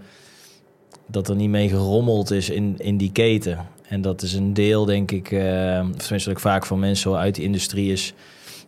[1.05, 3.67] dat er niet mee gerommeld is in, in die keten?
[3.87, 7.35] En dat is een deel, denk ik, eh, of tenminste wat vaak van mensen uit
[7.35, 8.13] die industrie is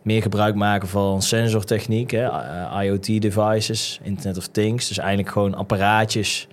[0.02, 2.28] meer gebruik maken van sensortechniek, hè,
[2.82, 4.88] IoT-devices, Internet of Things.
[4.88, 6.48] Dus eigenlijk gewoon apparaatjes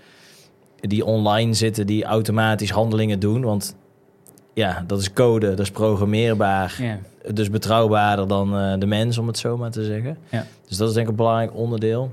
[0.80, 3.42] die online zitten, die automatisch handelingen doen.
[3.42, 3.76] Want
[4.54, 6.76] ja, dat is code, dat is programmeerbaar.
[6.80, 7.00] Ja.
[7.34, 10.18] Dus betrouwbaarder dan eh, de mens, om het zo maar te zeggen.
[10.30, 10.46] Ja.
[10.68, 12.12] Dus dat is denk ik een belangrijk onderdeel.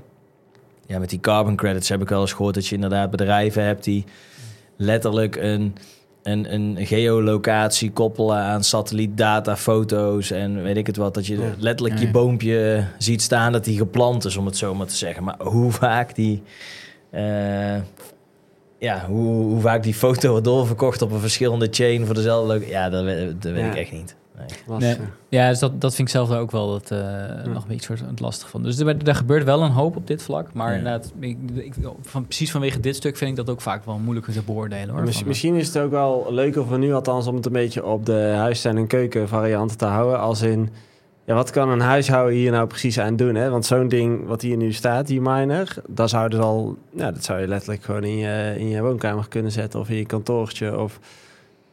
[0.87, 3.83] Ja, met die carbon credits heb ik wel eens gehoord dat je inderdaad bedrijven hebt
[3.83, 4.05] die
[4.77, 5.75] letterlijk een,
[6.23, 11.13] een, een geolocatie koppelen aan satellietdata, foto's en weet ik het wat.
[11.13, 14.75] Dat je letterlijk Ja, je boompje ziet staan dat die geplant is, om het zo
[14.75, 15.23] maar te zeggen.
[15.23, 16.41] Maar hoe vaak die...
[17.09, 17.75] eh,
[18.79, 22.67] ja, hoe, hoe vaak die foto wordt doorverkocht op een verschillende chain voor dezelfde...
[22.67, 23.69] Ja, dat, weet- dat weet Ja.
[23.71, 24.15] ik echt niet.
[24.47, 24.47] Nee.
[24.67, 24.99] Lastig.
[25.29, 26.99] Ja, dus dat, dat vind ik zelf ook wel het, eh,
[27.45, 28.63] nog een beetje soort het lastig van.
[28.63, 30.53] Dus er, er gebeurt wel een hoop op dit vlak.
[30.53, 30.77] Maar Ja.
[30.77, 34.33] inderdaad, ik, ik, van, precies vanwege dit stuk vind ik dat ook vaak wel moeilijker
[34.33, 34.95] te beoordelen.
[34.95, 35.13] Hoor.
[35.13, 38.05] Van, misschien is het ook wel leuker voor nu, althans om het een beetje op
[38.05, 40.19] de huistuin- en keuken varianten te houden.
[40.19, 40.69] Als in,
[41.25, 43.35] ja, wat kan een huishouden hier nou precies aan doen?
[43.35, 43.49] Hè?
[43.49, 47.23] Want zo'n ding wat hier nu staat, die miner, dat zou, dus al, ja, dat
[47.23, 49.79] zou je letterlijk gewoon in je, in je woonkamer kunnen zetten.
[49.79, 50.99] Of in je kantoortje of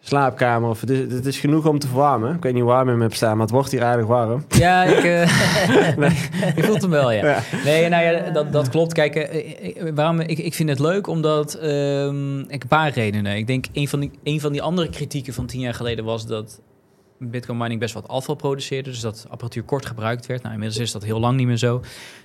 [0.09, 0.69] slaapkamer.
[0.71, 2.35] Of, het, is, het is genoeg om te verwarmen.
[2.35, 4.45] Ik weet niet warm je hem hebt staan, maar het wordt hier aardig warm.
[4.49, 5.23] Ja, ik, eh
[6.57, 7.27] ik voel hem wel, ja.
[7.27, 7.43] Ja.
[7.65, 8.93] Nee, nou ja, dat, dat klopt.
[8.93, 11.55] Kijk, eh, ik- waarom, ik, ik vind het leuk omdat...
[11.55, 13.37] ehm, ik een paar redenen.
[13.37, 16.27] Ik denk, een van, die, een van die andere kritieken van tien jaar geleden was
[16.27, 16.61] dat...
[17.19, 20.43] Bitcoin mining best wat afval produceerde, dus dat apparatuur kort gebruikt werd.
[20.43, 21.81] Nou, inmiddels is dat heel lang niet meer zo.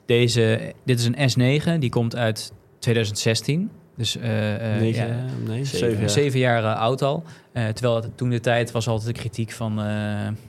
[0.06, 1.06] Deze, dit is
[1.36, 3.70] een S9, die komt uit 2016.
[3.96, 5.80] Dus eh, eh, Negen, ja, nee, Zeven.
[5.80, 6.10] zeven jaar.
[6.10, 7.24] Zeven jaar eh, oud al.
[7.54, 9.86] Terwijl het, toen de tijd was altijd de kritiek van, eh,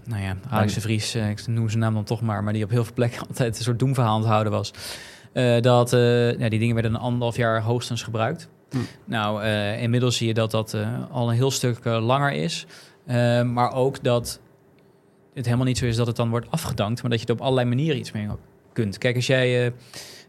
[0.04, 2.70] nou ja, Alex de Vries, ik noem zijn naam dan toch maar, maar die op
[2.70, 4.72] heel veel plekken altijd een soort doemverhaal aan het houden was.
[5.60, 5.90] Dat
[6.38, 8.48] ja, die dingen werden een anderhalf jaar hoogstens gebruikt.
[8.70, 8.78] Hm.
[9.04, 10.76] Nou, inmiddels zie je dat dat
[11.10, 12.66] al een heel stuk langer is.
[13.44, 14.40] Maar ook dat
[15.34, 17.40] het helemaal niet zo is dat het dan wordt afgedankt, maar dat je er op
[17.40, 18.28] allerlei manieren iets mee
[18.72, 18.98] kunt.
[18.98, 19.72] Kijk, als jij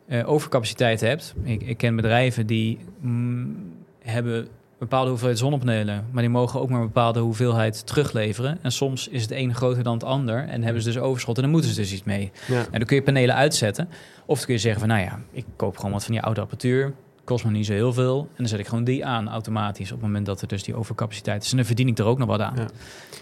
[0.08, 3.56] eh, overcapaciteit hebt, ik, ik ken bedrijven die mm,
[4.04, 4.48] hebben een
[4.90, 8.58] bepaalde hoeveelheid zonnepanelen, maar die mogen ook maar een bepaalde hoeveelheid terugleveren.
[8.62, 11.42] En soms is het een groter dan het ander en hebben ze dus overschot en
[11.42, 12.32] dan moeten ze dus iets mee.
[12.48, 12.60] Ja.
[12.60, 13.90] En dan kun je panelen uitzetten.
[14.26, 16.42] Of dan kun je zeggen van, nou ja, ik koop gewoon wat van die oude
[16.42, 16.94] apparatuur.
[17.24, 18.20] Kost me niet zo heel veel.
[18.20, 20.76] En dan zet ik gewoon die aan automatisch op het moment dat er dus die
[20.76, 21.52] overcapaciteit is.
[21.52, 22.56] En dan verdien ik er ook nog wat aan.
[22.56, 22.66] Ja.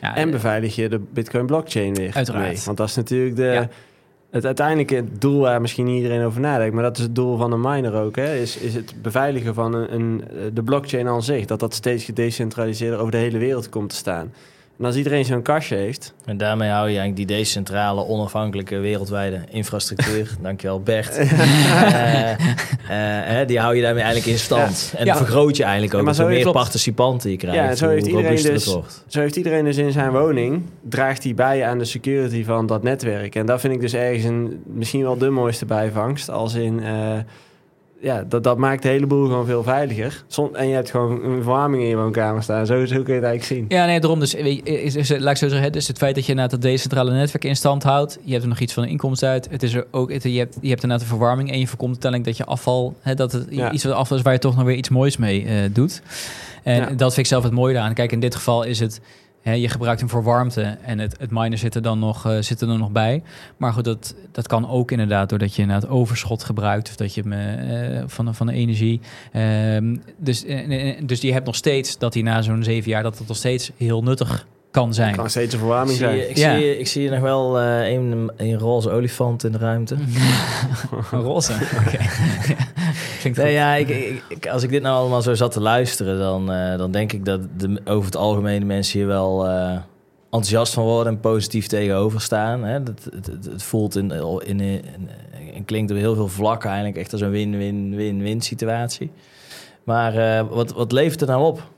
[0.01, 2.47] Ja, En eh, beveilig je de Bitcoin blockchain weer Uiteraard.
[2.47, 2.61] mee.
[2.65, 3.69] Want dat is natuurlijk de, Ja.
[4.31, 6.73] Het uiteindelijke doel waar misschien niet iedereen over nadenkt.
[6.73, 8.15] Maar dat is het doel van een miner ook.
[8.15, 8.35] Hè?
[8.35, 10.23] Is, is het beveiligen van een, een,
[10.53, 11.45] de blockchain aan zich.
[11.45, 14.33] Dat dat steeds gedecentraliseerder over de hele wereld komt te staan.
[14.81, 16.13] En als iedereen zo'n kastje heeft...
[16.25, 20.29] En daarmee hou je eigenlijk die decentrale, onafhankelijke, wereldwijde infrastructuur.
[20.41, 21.17] Dankjewel Bert.
[21.91, 22.37] Eh, eh,
[23.35, 24.93] hè, die hou je daarmee eigenlijk in stand.
[24.97, 25.17] En Ja.
[25.17, 25.99] vergroot je eigenlijk ook.
[25.99, 28.77] Ja, maar zo meer participanten je krijgt, Ja, zo heeft iedereen dus-.
[29.07, 30.63] Zo heeft iedereen dus in zijn woning...
[30.81, 33.35] draagt hij bij aan de security van dat netwerk.
[33.35, 36.29] En dat vind ik dus ergens een, misschien wel de mooiste bijvangst.
[36.29, 36.83] Als in...
[36.83, 37.17] eh,
[38.01, 40.23] ja, dat, dat maakt de hele boel gewoon veel veiliger.
[40.27, 42.65] Zon, en je hebt gewoon een verwarming in je woonkamer staan.
[42.65, 43.65] Zo, zo kun je het eigenlijk zien.
[43.67, 44.19] Ja, nee, daarom.
[44.19, 46.71] Dus, je, is, is, laat ik zo zeggen, dus het feit dat je inderdaad dat
[46.71, 49.47] decentrale netwerk in stand houdt, je hebt er nog iets van een inkomsten uit.
[49.51, 51.91] Het is er ook, het, je, hebt, je hebt inderdaad een verwarming en je voorkomt
[51.91, 53.71] uiteindelijk dat je afval, hè, dat het Ja.
[53.71, 56.01] iets wat afval is waar je toch nog weer iets moois mee eh, doet.
[56.63, 56.85] En Ja.
[56.85, 57.93] dat vind ik zelf het mooie aan.
[57.93, 59.01] Kijk, in dit geval is het,
[59.43, 62.61] je gebruikt hem voor warmte en het, het miner zit er dan nog, eh, zit
[62.61, 63.23] er nog bij.
[63.57, 67.21] Maar goed, dat, dat kan ook inderdaad doordat je inderdaad overschot gebruikt of dat je
[67.21, 69.01] hem eh, van, van de energie.
[69.31, 73.17] Ehm, dus, eh, dus je hebt nog steeds dat hij na zo'n zeven jaar dat
[73.17, 75.15] het nog steeds heel nuttig kan zijn.
[75.15, 76.17] Kan steeds een verwarming Ik zie, zijn.
[76.19, 76.55] je- ik, Ja.
[76.55, 79.95] zie, je- ik zie je nog wel eh, een, een roze olifant in de ruimte.
[81.11, 81.53] Een roze.
[81.87, 81.97] Oké.
[83.41, 86.51] Nee, ja, ik, ik, ik- als ik dit nou allemaal zo zat te luisteren, dan,
[86.51, 89.77] eh, dan denk ik dat de, over het algemeen mensen hier wel eh,
[90.23, 92.63] enthousiast van worden en positief tegenover staan.
[92.63, 92.83] Hè?
[92.83, 94.11] Dat, het, het, het voelt in,
[94.45, 95.09] in, in,
[95.55, 99.11] en klinkt op heel veel vlakken eigenlijk echt als een win-win-win-win situatie.
[99.83, 101.69] Maar eh, wat, wat levert het nou op?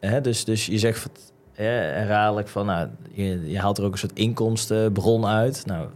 [0.00, 0.20] Hè?
[0.20, 1.08] Dus, dus je zegt
[1.64, 5.62] hè, herhaaldelijk van, nou, je, je haalt er ook een soort inkomstenbron uit.
[5.66, 5.86] Nou,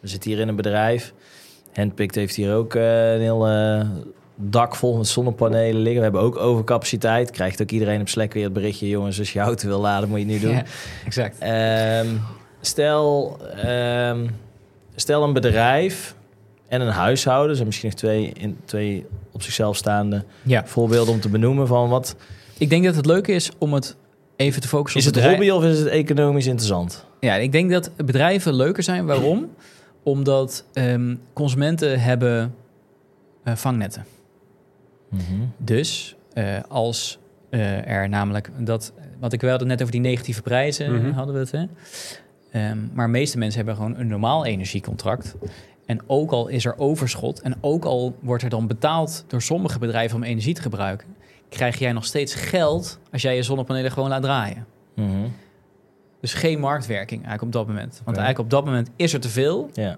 [0.00, 1.12] we zitten hier in een bedrijf.
[1.72, 3.86] Handpicked heeft hier ook eh, een heel eh,
[4.34, 5.96] dak vol met zonnepanelen liggen.
[5.96, 7.30] We hebben ook overcapaciteit.
[7.30, 8.88] Krijgt ook iedereen op Slack weer het berichtje...
[8.88, 10.54] jongens, als je auto wil laden, moet je het nu doen.
[10.56, 10.64] Ja,
[11.04, 11.38] exact.
[11.38, 12.06] Ehm,
[12.60, 14.26] stel, ehm,
[14.94, 16.14] stel een bedrijf
[16.68, 17.54] en een huishouden.
[17.54, 20.66] Zijn misschien nog twee, in, twee op zichzelf staande Ja.
[20.66, 22.16] voorbeelden om te benoemen van wat...
[22.58, 23.96] Ik denk dat het leuke is om het
[24.38, 27.04] even te focussen Is op het bedrijf- hobby of is het economisch interessant?
[27.20, 29.06] Ja, ik denk dat bedrijven leuker zijn.
[29.06, 29.50] Waarom?
[30.02, 32.54] Omdat ehm, consumenten hebben
[33.44, 34.04] eh, vangnetten.
[35.56, 37.18] Dus eh, als
[37.50, 41.10] eh, er namelijk dat, wat ik het net over die negatieve prijzen Mhm.
[41.12, 41.50] hadden we het.
[41.50, 41.64] Hè?
[42.50, 45.34] Ehm, maar de meeste mensen hebben gewoon een normaal energiecontract.
[45.86, 49.78] En ook al is er overschot en ook al wordt er dan betaald door sommige
[49.78, 51.08] bedrijven om energie te gebruiken,
[51.48, 54.66] krijg jij nog steeds geld als jij je zonnepanelen gewoon laat draaien.
[54.94, 55.10] Mhm.
[56.20, 58.00] Dus geen marktwerking eigenlijk op dat moment.
[58.04, 59.70] Want eigenlijk op dat moment is er te veel.
[59.72, 59.96] Ja.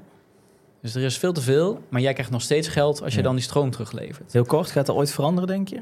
[0.83, 3.25] Dus er is veel te veel, maar jij krijgt nog steeds geld als je Ja.
[3.25, 4.33] dan die stroom teruglevert.
[4.33, 5.81] Heel kort, gaat er ooit veranderen, denk je?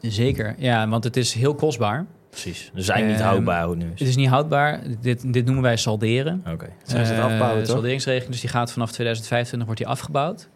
[0.00, 2.06] Zeker, ja, want het is heel kostbaar.
[2.30, 2.70] Precies.
[2.74, 3.98] Dus zijn niet Ehm, houdbaar hoe het nu is.
[4.00, 4.80] Het is niet houdbaar.
[5.00, 6.44] Dit, dit noemen wij salderen.
[6.52, 6.68] Oké.
[6.82, 7.72] Zijn ze het Eh, afbouwen, toch?
[7.72, 10.48] Salderingsregeling, dus die gaat vanaf 2025 wordt die afgebouwd.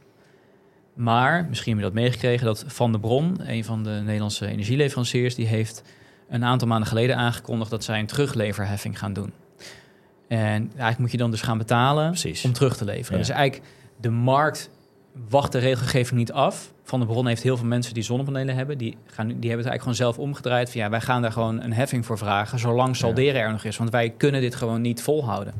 [0.94, 5.34] Maar, misschien heb je dat meegekregen, dat Van de Bron, een van de Nederlandse energieleveranciers,
[5.34, 5.82] die heeft
[6.28, 9.32] een aantal maanden geleden aangekondigd dat zij een terugleverheffing gaan doen.
[10.28, 12.44] En eigenlijk moet je dan dus gaan betalen Precies.
[12.44, 13.12] om terug te leveren.
[13.12, 13.24] Ja.
[13.26, 13.66] Dus eigenlijk
[14.00, 14.70] de markt
[15.28, 16.72] wacht de regelgeving niet af.
[16.84, 18.78] Van de Bron heeft heel veel mensen die zonnepanelen hebben.
[18.78, 20.70] Die, gaan, die hebben het eigenlijk gewoon zelf omgedraaid.
[20.70, 23.76] Van, ja, wij gaan daar gewoon een heffing voor vragen, zolang salderen er nog is.
[23.76, 25.54] Want wij kunnen dit gewoon niet volhouden.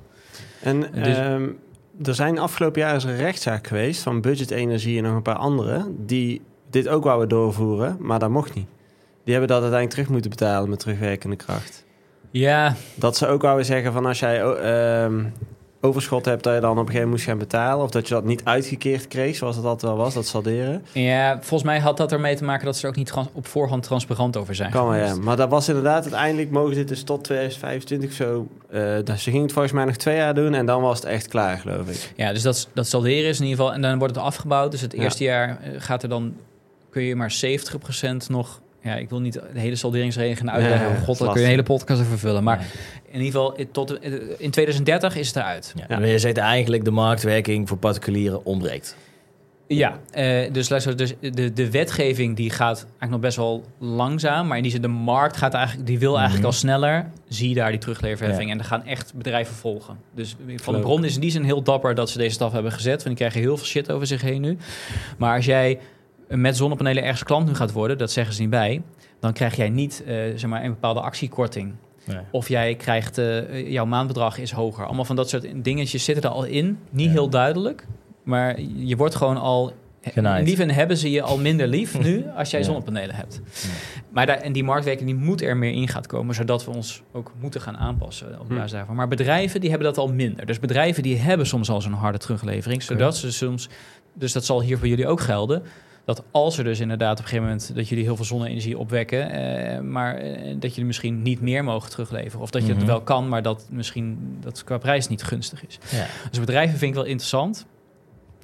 [0.63, 1.49] En Dus- ehm,
[2.03, 5.35] er zijn afgelopen jaar eens een rechtszaak geweest van Budget Energie en nog een paar
[5.35, 6.41] anderen die
[6.71, 8.67] dit ook wouden doorvoeren, maar dat mocht niet.
[9.25, 11.85] Die hebben dat uiteindelijk terug moeten betalen met terugwerkende kracht.
[12.31, 15.25] Ja, Dat ze ook wouden zeggen van als jij ehm,
[15.85, 17.85] overschot hebt, dat je dan op een gegeven moment moest gaan betalen.
[17.85, 20.85] Of dat je dat niet uitgekeerd kreeg, zoals het altijd wel was, dat salderen.
[20.93, 23.83] Ja, volgens mij had dat ermee te maken dat ze er ook niet op voorhand
[23.83, 24.71] transparant over zijn.
[24.71, 25.15] Kan wel, ja.
[25.15, 28.47] Maar dat was inderdaad, uiteindelijk mogen ze dit dus tot 2025 of zo.
[29.05, 31.29] dus ze gingen het volgens mij nog twee jaar doen en dan was het echt
[31.29, 32.13] klaar, geloof ik.
[32.17, 33.75] Ja, dus dat, dat salderen is in ieder geval.
[33.75, 34.71] En dan wordt het afgebouwd.
[34.71, 35.03] Dus het Ja.
[35.03, 36.35] eerste jaar eh, gaat er dan.
[36.91, 38.61] kun je maar 70% nog.
[38.83, 40.89] Ja, ik wil niet de hele salderingsregeling uitleggen.
[40.89, 42.43] Ja, Oh God, daar kun je een hele podcast over vullen.
[42.45, 42.67] Maar
[43.11, 44.03] in ieder geval, tot,
[44.39, 45.73] in 2030 is het eruit.
[45.77, 45.85] Ja.
[45.89, 45.99] Ja.
[45.99, 48.97] Maar je zegt eigenlijk de marktwerking voor particulieren ontbreekt.
[49.67, 54.47] Ja, eh, dus, luister, dus de, de wetgeving die gaat eigenlijk nog best wel langzaam.
[54.47, 56.47] Maar in die zin, de markt gaat eigenlijk, die wil eigenlijk Mhm.
[56.47, 57.07] al sneller.
[57.29, 58.51] Zie je daar die terugleverheffing.
[58.51, 59.99] En er gaan echt bedrijven volgen.
[60.15, 62.73] Dus Van de Bron is in die zin heel dapper dat ze deze stap hebben
[62.73, 62.93] gezet.
[62.95, 64.57] Want die krijgen heel veel shit over zich heen nu.
[65.19, 65.79] Maar als jij
[66.41, 68.83] met zonnepanelen ergens klant nu gaat worden, dat zeggen ze niet bij.
[69.21, 71.73] Dan krijg jij niet eh, zeg maar, een bepaalde actiekorting.
[72.05, 72.19] Nee.
[72.31, 74.85] Of jij krijgt, eh, jouw maandbedrag is hoger.
[74.87, 76.79] Allemaal van dat soort dingetjes zitten er al in.
[76.91, 77.13] Niet Ja.
[77.13, 77.87] heel duidelijk.
[78.23, 79.73] Maar je wordt gewoon al...
[80.05, 80.47] Genaaid.
[80.49, 82.67] Lief en hebben ze je al minder lief nu als jij Ja.
[82.67, 83.41] zonnepanelen hebt.
[84.11, 87.03] Maar daar, en die marktwerking die moet er meer in gaan komen, zodat we ons
[87.13, 88.55] ook moeten gaan aanpassen op Hm.
[88.55, 88.97] basis daarvan.
[88.97, 90.47] Maar bedrijven die hebben dat al minder.
[90.47, 93.69] Dus bedrijven die hebben soms al zo'n harde teruglevering, zodat ze soms,
[94.15, 95.63] dus dat zal hier voor jullie ook gelden,
[96.05, 99.31] dat als er dus inderdaad op een gegeven moment dat jullie heel veel zonne-energie opwekken,
[99.31, 102.79] eh, maar eh, dat jullie misschien niet meer mogen terugleveren, of dat je Mhm.
[102.79, 105.79] het wel kan, maar dat misschien dat qua prijs niet gunstig is.
[105.91, 106.07] Ja.
[106.31, 107.67] Dus bedrijven vind ik wel interessant.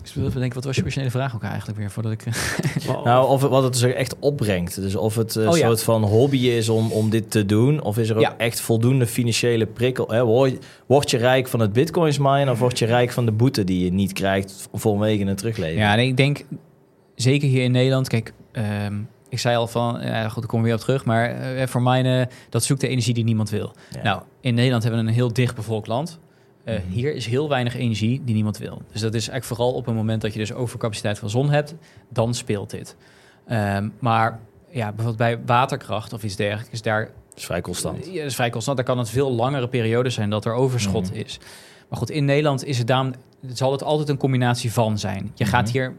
[0.03, 2.25] Dus ik denken, wat was je originele vraag ook eigenlijk weer voordat ik.
[3.05, 4.75] Nou, of het, wat het dus echt opbrengt.
[4.75, 5.67] Dus of het een Oh, ja.
[5.67, 7.83] soort van hobby is om, om dit te doen.
[7.83, 8.35] Of is er ook Ja.
[8.37, 10.09] echt voldoende financiële prikkel.
[10.09, 10.25] Hè?
[10.25, 13.65] Word, word je rijk van het bitcoins mine of word je rijk van de boete
[13.65, 15.81] die je niet krijgt vanwege een teruglevering?
[15.83, 16.45] Ja, en ik denk
[17.23, 18.09] zeker hier in Nederland.
[18.09, 18.95] Kijk, ehm,
[19.29, 21.05] ik zei al van, ja, goed, ik kom weer op terug.
[21.05, 23.73] Maar eh, voor mij, eh, dat zoekt de energie die niemand wil.
[23.91, 24.03] Ja.
[24.03, 26.19] Nou, in Nederland hebben we een heel dicht bevolkt land.
[26.65, 26.89] Eh, Mhm.
[26.93, 28.83] Hier is heel weinig energie die niemand wil.
[28.93, 31.75] Dus dat is eigenlijk vooral op een moment dat je dus overcapaciteit van zon hebt,
[32.09, 32.97] dan speelt dit.
[33.47, 34.39] Ehm, maar
[34.71, 38.07] ja, bijvoorbeeld bij waterkracht of iets dergelijks, is daar Dat is vrij constant.
[38.13, 38.77] ja, is vrij constant.
[38.77, 41.21] Daar kan het veel langere periodes zijn dat er overschot Mhm.
[41.21, 41.39] is.
[41.89, 43.13] Maar goed, in Nederland is het daarom,
[43.53, 45.31] zal het altijd een combinatie van zijn.
[45.35, 45.73] Je gaat Mhm.
[45.73, 45.95] hier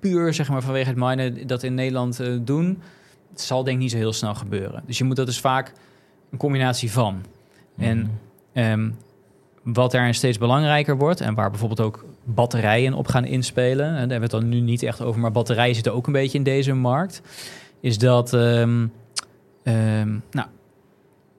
[0.00, 2.82] puur zeg maar, vanwege het minen dat in Nederland eh, doen.
[3.30, 4.82] Het zal denk ik niet zo heel snel gebeuren.
[4.86, 5.72] Dus je moet dat dus vaak
[6.30, 7.24] een combinatie van.
[7.78, 8.08] En Mhm.
[8.52, 8.90] Ehm,
[9.62, 13.98] wat daarin steeds belangrijker wordt en waar bijvoorbeeld ook batterijen op gaan inspelen, en daar
[13.98, 16.44] hebben we het dan nu niet echt over, maar batterijen zitten ook een beetje in
[16.44, 17.22] deze markt,
[17.80, 18.86] is dat, ehm,
[19.62, 20.48] ehm, nou,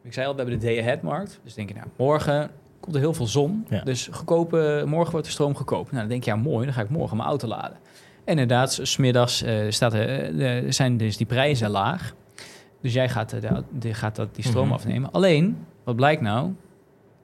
[0.04, 1.39] ik zei al, we hebben de day-ahead-markt.
[1.44, 3.82] Dus denk je, nou, morgen komt er heel veel zon, Ja.
[3.84, 5.86] dus goedkope, morgen wordt de stroom goedkoop.
[5.86, 7.78] Nou, dan denk je, ja, mooi, dan ga ik morgen mijn auto laden.
[8.24, 12.14] En inderdaad, s- smiddags eh staat, er, eh, zijn dus die prijzen laag.
[12.82, 14.74] Dus jij gaat, eh, de, de- gaat dat, die stroom Mhm.
[14.74, 15.12] afnemen.
[15.12, 16.46] Alleen, wat blijkt nou?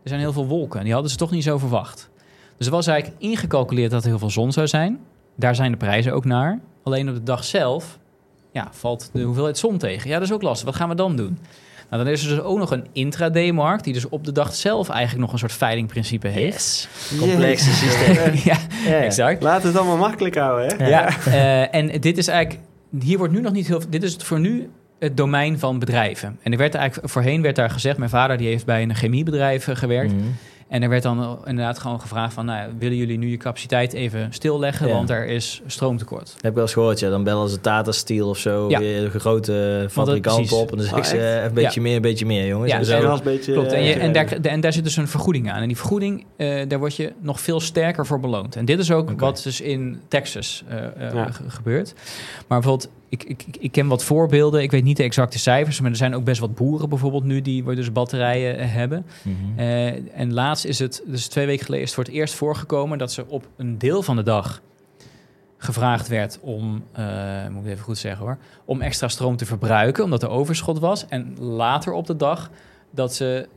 [0.04, 0.78] Er zijn heel veel wolken.
[0.80, 2.10] En die hadden ze toch niet zo verwacht.
[2.58, 5.00] Dus er was eigenlijk ingecalculeerd dat er heel veel zon zou zijn.
[5.36, 6.60] Daar zijn de prijzen ook naar.
[6.84, 8.00] Alleen op de dag zelf
[8.52, 10.10] ja, valt de hoeveelheid zon tegen.
[10.10, 10.66] Ja, dat is ook lastig.
[10.66, 11.38] Wat gaan we dan doen?
[11.89, 13.83] Nou, dan is er dus ook nog een intraday-markt...
[13.83, 16.89] die dus op de dag zelf eigenlijk nog een soort veilingprincipe heeft.
[17.19, 18.33] Complexe systeem.
[18.51, 19.43] ja, exact.
[19.43, 20.88] Laat het allemaal makkelijk houden, hè?
[20.88, 22.63] Ja, eh, en dit is eigenlijk,
[22.99, 24.69] hier wordt nu nog niet heel, dit is het voor nu
[24.99, 26.39] het domein van bedrijven.
[26.41, 29.67] En er werd eigenlijk voorheen werd daar gezegd, mijn vader die heeft bij een chemiebedrijf
[29.67, 30.13] eh, gewerkt.
[30.13, 30.23] Mhm.
[30.68, 34.28] En er werd dan inderdaad gewoon gevraagd van, nou, willen jullie nu je capaciteit even
[34.34, 34.93] stilleggen, Ja.
[34.93, 36.34] want er is stroomtekort.
[36.36, 37.09] Heb ik wel eens gehoord, ja.
[37.09, 38.80] Dan bellen ze Tata Steel of zo, Ja.
[38.80, 40.72] weer de grote fabrikant op.
[40.72, 42.70] En dan zeggen Oh, ze, eh, een beetje meer, een beetje meer, jongens.
[42.72, 43.11] Ja, en dus zo.
[43.11, 43.53] een beetje...
[43.53, 45.61] Klopt, en, je, en, daar, en daar zit dus een vergoeding aan.
[45.61, 48.55] En die vergoeding, eh, daar word je nog veel sterker voor beloond.
[48.55, 51.32] En dit is ook wat dus in Texas eh, eh, Ja.
[51.32, 51.93] ge- gebeurt.
[52.47, 54.62] Maar bijvoorbeeld, ik, ik, ik- ken wat voorbeelden.
[54.62, 57.41] Ik weet niet de exacte cijfers, maar er zijn ook best wat boeren bijvoorbeeld nu
[57.41, 59.05] die dus batterijen eh, hebben.
[59.22, 59.60] Mhm.
[59.60, 62.97] Eh, en laatst is het, dus twee weken geleden is het voor het eerst voorgekomen
[62.97, 64.62] dat ze op een deel van de dag
[65.58, 67.05] gevraagd werd om, eh,
[67.51, 71.08] moet ik even goed zeggen hoor, om extra stroom te verbruiken, omdat er overschot was.
[71.08, 72.51] En later op de dag
[72.91, 73.47] dat ze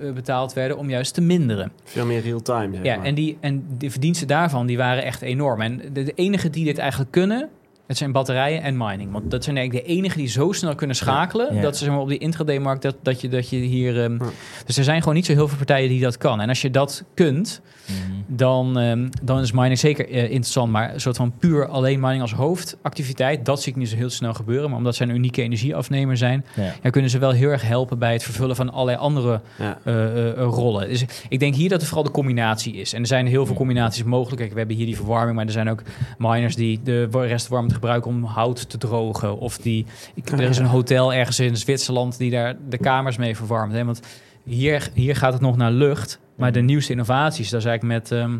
[0.00, 1.72] eh, betaald werden om juist te minderen.
[1.84, 3.04] Veel meer real-time, Ja, maar.
[3.06, 5.60] en, die, en de verdiensten daarvan die waren echt enorm.
[5.60, 7.48] En de, de enige die dit eigenlijk kunnen,
[7.86, 9.12] het zijn batterijen en mining.
[9.12, 11.54] Want dat zijn eigenlijk de enigen die zo snel kunnen schakelen.
[11.54, 11.60] Ja.
[11.62, 14.02] Dat ze zeg maar, op die intraday-markt, dat, dat, je, dat je hier...
[14.02, 14.30] ehm, Ja.
[14.66, 16.40] Dus er zijn gewoon niet zo heel veel partijen die dat kan.
[16.40, 17.96] En als je dat kunt, Mhm.
[18.26, 20.72] dan, ehm, dan is mining zeker eh, interessant.
[20.72, 24.10] Maar een soort van puur alleen mining als hoofdactiviteit, dat zie ik niet zo heel
[24.10, 24.68] snel gebeuren.
[24.68, 26.72] Maar omdat zij een unieke energieafnemer zijn, Ja.
[26.82, 29.78] ja, kunnen ze wel heel erg helpen bij het vervullen van allerlei andere Ja.
[29.84, 30.88] eh, eh, rollen.
[30.88, 32.92] Dus ik denk hier dat het vooral de combinatie is.
[32.92, 34.40] En er zijn heel veel combinaties mogelijk.
[34.40, 35.82] Kijk, we hebben hier die verwarming, maar er zijn ook
[36.18, 39.38] miners die de wa- restwarmte gebruiken om hout te drogen.
[39.38, 43.36] Of die, ik, er is een hotel ergens in Zwitserland die daar de kamers mee
[43.36, 43.72] verwarmt.
[43.72, 43.84] Hè?
[43.84, 44.00] Want
[44.44, 46.18] hier, hier gaat het nog naar lucht.
[46.34, 48.12] Maar de nieuwste innovaties, dat is eigenlijk met...
[48.20, 48.38] ehm,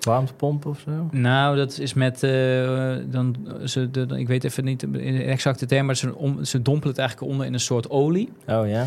[0.00, 1.08] Warmtepomp of zo?
[1.10, 2.22] nou, dat is met.
[2.22, 6.62] eh, dan, ze, de, ik weet even niet de exacte term, maar ze, om, ze
[6.62, 8.86] dompelen het eigenlijk onder in een soort olie, Oh ja.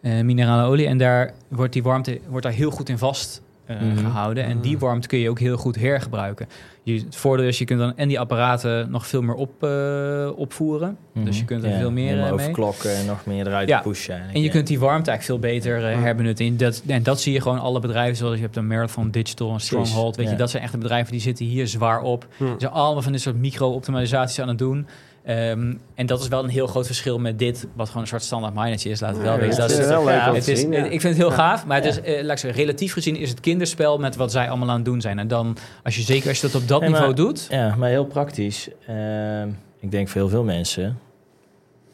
[0.00, 0.86] eh, minerale olie.
[0.86, 3.96] En daar wordt die warmte wordt daar heel goed in vast eh, Mhm.
[3.96, 4.44] gehouden.
[4.44, 6.46] En die warmte kun je ook heel goed hergebruiken.
[6.82, 10.28] Je, het voordeel is, je kunt dan en die apparaten nog veel meer op, eh,
[10.36, 10.96] opvoeren.
[11.14, 11.76] Dus je kunt er Mhm.
[11.76, 12.32] Ja, veel meer eh, mee.
[12.32, 13.80] overklokken en nog meer eruit Ja.
[13.80, 14.08] pushen.
[14.14, 14.52] eigenlijk, En je ja.
[14.52, 15.98] kunt die warmte eigenlijk veel beter Ja.
[15.98, 16.46] herbenutten.
[16.46, 19.50] En dat, en dat zie je gewoon alle bedrijven, zoals je hebt een Marathon Digital,
[19.52, 20.16] een Stronghold.
[20.16, 22.26] Weet je, dat zijn echte bedrijven die zitten hier zwaar op.
[22.36, 22.44] Hm.
[22.46, 24.86] Ze zijn allemaal van dit soort micro-optimalisaties aan het doen.
[25.24, 28.22] Ehm, en dat is wel een heel groot verschil met dit, wat gewoon een soort
[28.22, 29.00] standaard minertje is.
[29.00, 29.48] Laat het wel weten.
[29.48, 30.28] dat Dat is is, wel leuk gaaf.
[30.28, 30.84] om het te is, zien, ja.
[30.84, 31.34] Ik vind het heel Ja.
[31.34, 34.30] gaaf, maar het is, eh, laat ik zeggen, relatief gezien is het kinderspel met wat
[34.32, 35.18] zij allemaal aan het doen zijn.
[35.18, 37.88] En dan, als je zeker als je dat op dat niveau maar- doet, Ja, maar
[37.88, 38.68] heel praktisch.
[38.86, 39.48] Ehm,
[39.80, 40.98] ik denk voor heel veel mensen.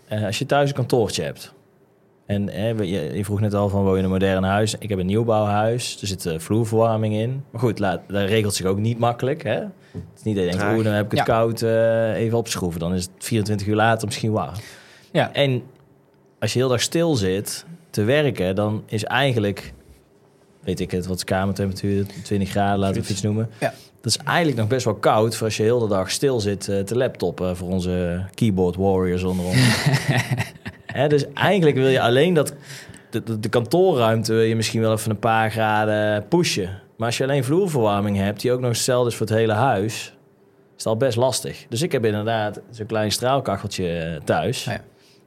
[0.09, 1.53] eh, als je thuis een kantoortje hebt.
[2.31, 4.75] En eh, je, vroeg net al van woon je in een modern huis.
[4.79, 5.99] Ik heb een nieuwbouwhuis.
[6.01, 7.45] Er zit eh, vloerverwarming in.
[7.51, 9.43] Maar goed, laat, dat regelt zich ook niet makkelijk.
[9.43, 9.55] Hè?
[9.55, 9.71] Het
[10.17, 11.25] is niet dat je denkt, oeh, dan heb ik het Ja.
[11.25, 12.81] koud eh, even opschroeven.
[12.81, 14.55] Dan is het 24 uur later misschien warm.
[15.13, 15.63] ja, En
[16.39, 19.73] als je heel dag stil zit te werken, dan is eigenlijk,
[20.61, 23.51] weet ik het, wat is kamertemperatuur, 20 graden, laten we het iets noemen.
[23.61, 23.75] Ja.
[24.01, 26.69] Dat is eigenlijk nog best wel koud voor als je heel de dag stil zit
[26.69, 29.59] eh, te laptoppen voor onze keyboard warriors onder ons.
[31.09, 32.55] Dus eigenlijk wil je alleen dat
[33.11, 36.81] de, de, de kantoorruimte wil je misschien wel even een paar graden pushen.
[36.97, 39.95] Maar als je alleen vloerverwarming hebt, die ook nog hetzelfde is voor het hele huis,
[39.95, 40.13] is
[40.77, 41.67] het al best lastig.
[41.69, 44.65] Dus ik heb inderdaad zo'n klein straalkacheltje eh, thuis.
[44.65, 44.81] Ja.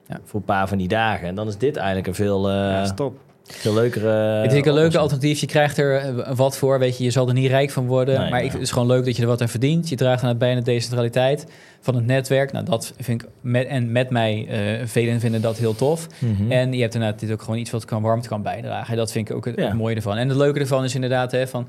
[0.07, 0.19] Ja.
[0.23, 1.27] Voor een paar van die dagen.
[1.27, 3.17] En dan is dit eigenlijk een veel, eh, Ja, stop.
[3.55, 4.07] Veel leukere...
[4.07, 5.01] het is een leuke oplossing.
[5.01, 5.39] alternatief.
[5.39, 6.79] Je krijgt er eh, wat voor.
[6.79, 8.19] Weet je, je zal er niet rijk van worden.
[8.19, 9.89] Nee, maar ik, het is gewoon leuk dat je er wat aan verdient.
[9.89, 11.45] Je draagt aan het bij aan de decentraliteit
[11.81, 12.51] van het netwerk.
[12.51, 16.07] Nou, dat vind ik met, en met mij, eh velen vinden dat heel tof.
[16.19, 16.51] Mhm.
[16.51, 18.97] En je hebt inderdaad dit ook gewoon iets wat kan warmte kan bijdragen.
[18.97, 19.63] Dat vind ik ook het, Ja.
[19.65, 20.17] het mooie ervan.
[20.17, 21.67] En het leuke ervan is inderdaad, hè, van,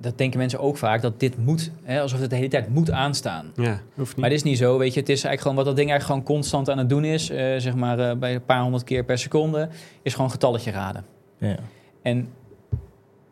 [0.00, 2.90] dat denken mensen ook vaak, dat dit moet, hè, alsof het de hele tijd moet
[2.90, 3.52] aanstaan.
[3.56, 4.16] Ja, hoeft niet.
[4.20, 5.00] Maar dit is niet zo, weet je.
[5.00, 7.30] Het is eigenlijk gewoon wat dat ding eigenlijk gewoon constant aan het doen is.
[7.30, 9.68] eh, zeg maar eh, bij een paar honderd keer per seconde.
[10.02, 11.04] Is gewoon getalletje raden.
[11.38, 11.56] ja.
[12.02, 12.28] En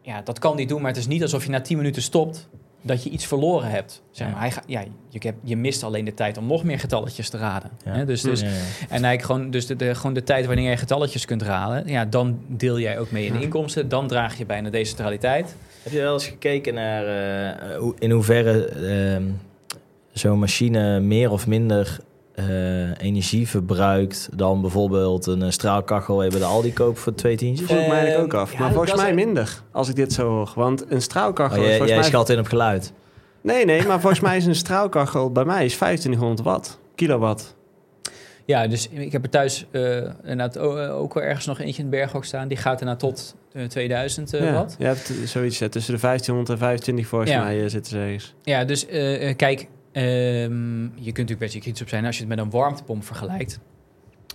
[0.02, 2.48] ja, dat kan die doen, maar het is niet alsof je na 10 minuten stopt.
[2.82, 4.02] dat je iets verloren hebt.
[4.10, 4.32] Zeg Ja.
[4.32, 4.42] maar.
[4.42, 7.36] Hij ga, ja, je, hebt, je mist alleen de tijd om nog meer getalletjes te
[7.38, 7.70] raden.
[7.84, 7.92] Ja.
[7.92, 8.04] Hè?
[8.04, 8.52] Dus, dus, Ja, ja.
[8.54, 12.04] En eigenlijk gewoon, dus de, de, gewoon de tijd wanneer je getalletjes kunt raden, ja,
[12.04, 13.88] dan deel jij ook mee in de inkomsten.
[13.88, 15.56] Dan draag je bij een decentraliteit.
[15.82, 19.22] Heb je wel eens gekeken naar eh, hoe- in hoeverre ehm,
[20.12, 21.98] zo'n machine meer of minder
[22.34, 27.14] eh, energie verbruikt dan bijvoorbeeld een eh, straalkachel waar je bij de Aldi koopt voor
[27.14, 27.66] twee tientjes?
[27.68, 28.52] Vroeg mij eigenlijk ook Ehm, af.
[28.52, 30.52] ja, maar volgens mij minder, als ik dit zo hoor.
[30.54, 32.08] Want een straalkachel Oh, is jij, volgens jij mij...
[32.08, 32.92] schat in op geluid.
[33.40, 37.56] Nee, nee, maar volgens mij is een straalkachel bij mij is 2500 watt, kilowatt.
[38.48, 41.90] Ja, dus ik heb er thuis eh, inderdaad eh, ook wel ergens nog eentje in
[41.90, 42.48] berghok staan.
[42.48, 44.76] Die gaat ernaar tot eh, 2000 eh, ja, watt.
[44.78, 47.42] je hebt zoiets tussen de 1500 en 25 volgens Ja.
[47.44, 48.34] mij zitten ze ergens.
[48.42, 48.86] Ja, dus
[49.36, 52.50] kijk, ehm, je kunt natuurlijk best je kritisch op zijn als je het met een
[52.50, 53.60] warmtepomp vergelijkt.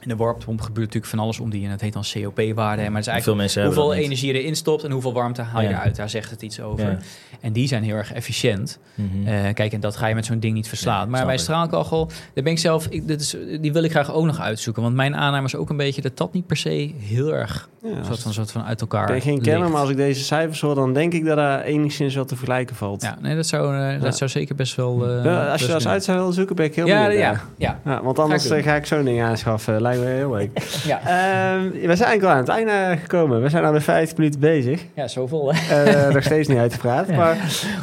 [0.04, 2.82] In de warmtepomp gebeurt natuurlijk van alles om die, en dat heet dan COP-waarde.
[2.82, 5.68] Maar het is eigenlijk Veel hoeveel energie je erin stopt en hoeveel warmte haal je
[5.68, 5.74] Ja.
[5.74, 5.95] eruit.
[5.95, 6.89] Daar zegt het iets over.
[6.89, 6.97] Ja.
[7.41, 8.80] En die zijn heel erg efficiënt.
[9.26, 11.10] Eh, kijk, en dat ga je met zo'n ding niet verslaan.
[11.10, 14.26] Maar bij straalkachel, daar ben ik zelf, ik, dit is, die wil ik graag ook
[14.26, 14.84] nog uitzoeken.
[14.84, 18.04] Want mijn aanname is ook een beetje dat dat niet per se heel erg Ja,
[18.04, 20.62] soort, van, soort van uit elkaar ik ben geen kenner, maar als ik deze cijfers
[20.62, 23.01] hoor, dan denk ik dat er enigszins wel te vergelijken valt.
[23.01, 23.97] Ja, nee, dat zou, eh, Ja.
[23.97, 25.08] dat zou zeker best wel...
[25.08, 27.22] eh, Ja, als je dat eens uit zou willen zoeken, ben ik heel ja, benieuwd.
[27.22, 29.82] ja, ja, Ja, want anders Ga ik ga ik zo'n ding aanschaffen.
[29.97, 30.49] Lijkt me heel leuk.
[30.91, 30.99] ja.
[30.99, 33.41] Ehm, we zijn eigenlijk wel aan het einde gekomen.
[33.41, 34.81] We zijn al 50 minuten bezig.
[34.95, 35.53] ja, zoveel.
[35.55, 35.83] Hè?
[35.83, 37.07] Eh, nog steeds niet uitgepraat.
[37.07, 37.37] Maar,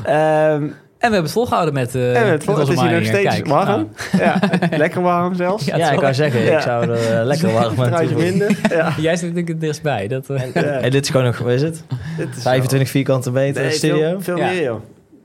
[0.04, 0.62] ehm,
[0.98, 3.04] En we hebben het volgehouden met, eh en het, met het onze is hier nog
[3.06, 3.66] steeds Kijk, warm.
[3.66, 3.86] nou,
[4.18, 4.38] Ja,
[4.76, 5.64] lekker warm zelfs.
[5.64, 6.56] Ja, Ja, ik wel- zeggen, Ja.
[6.56, 8.16] ik zou er eh, lekker warm aan toevoegen.
[8.16, 8.58] minder.
[8.70, 8.92] Ja.
[8.98, 10.08] Jij zit natuurlijk het dichtstbij.
[10.08, 10.60] Dat, Ja.
[10.62, 11.84] En dit is gewoon nog, wat is het?
[12.16, 13.96] Dit is 25 vierkante meter Nee, studio?
[14.08, 14.46] Veel, veel Ja.
[14.50, 14.80] meer, joh.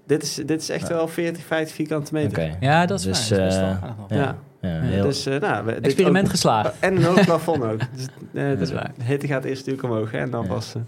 [0.07, 2.43] Dit is, dit is echt wel 40, 50 vierkante meter.
[2.43, 2.55] Oké.
[2.59, 3.39] ja, dat is Dus, waar.
[3.39, 4.19] Dat is best wel eh, aardig nog.
[4.19, 4.35] Ja.
[4.65, 4.79] Ja.
[4.81, 6.73] Heel, Dus, eh, nou, Experiment ook- geslaagd.
[6.79, 7.79] En een hoog plafond ook.
[7.95, 8.91] Dus, eh, Dat is de waar.
[9.03, 10.47] hitte gaat eerst natuurlijk omhoog hè, en dan Ja.
[10.53, 10.75] pas.
[10.75, 10.81] eh.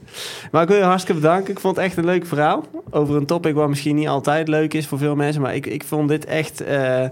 [0.51, 1.51] Maar ik wil je hartstikke bedanken.
[1.51, 2.63] Ik vond het echt een leuk verhaal.
[2.89, 5.41] Over een topic wat misschien niet altijd leuk is voor veel mensen.
[5.41, 7.05] Maar ik, ik vond dit echt eh,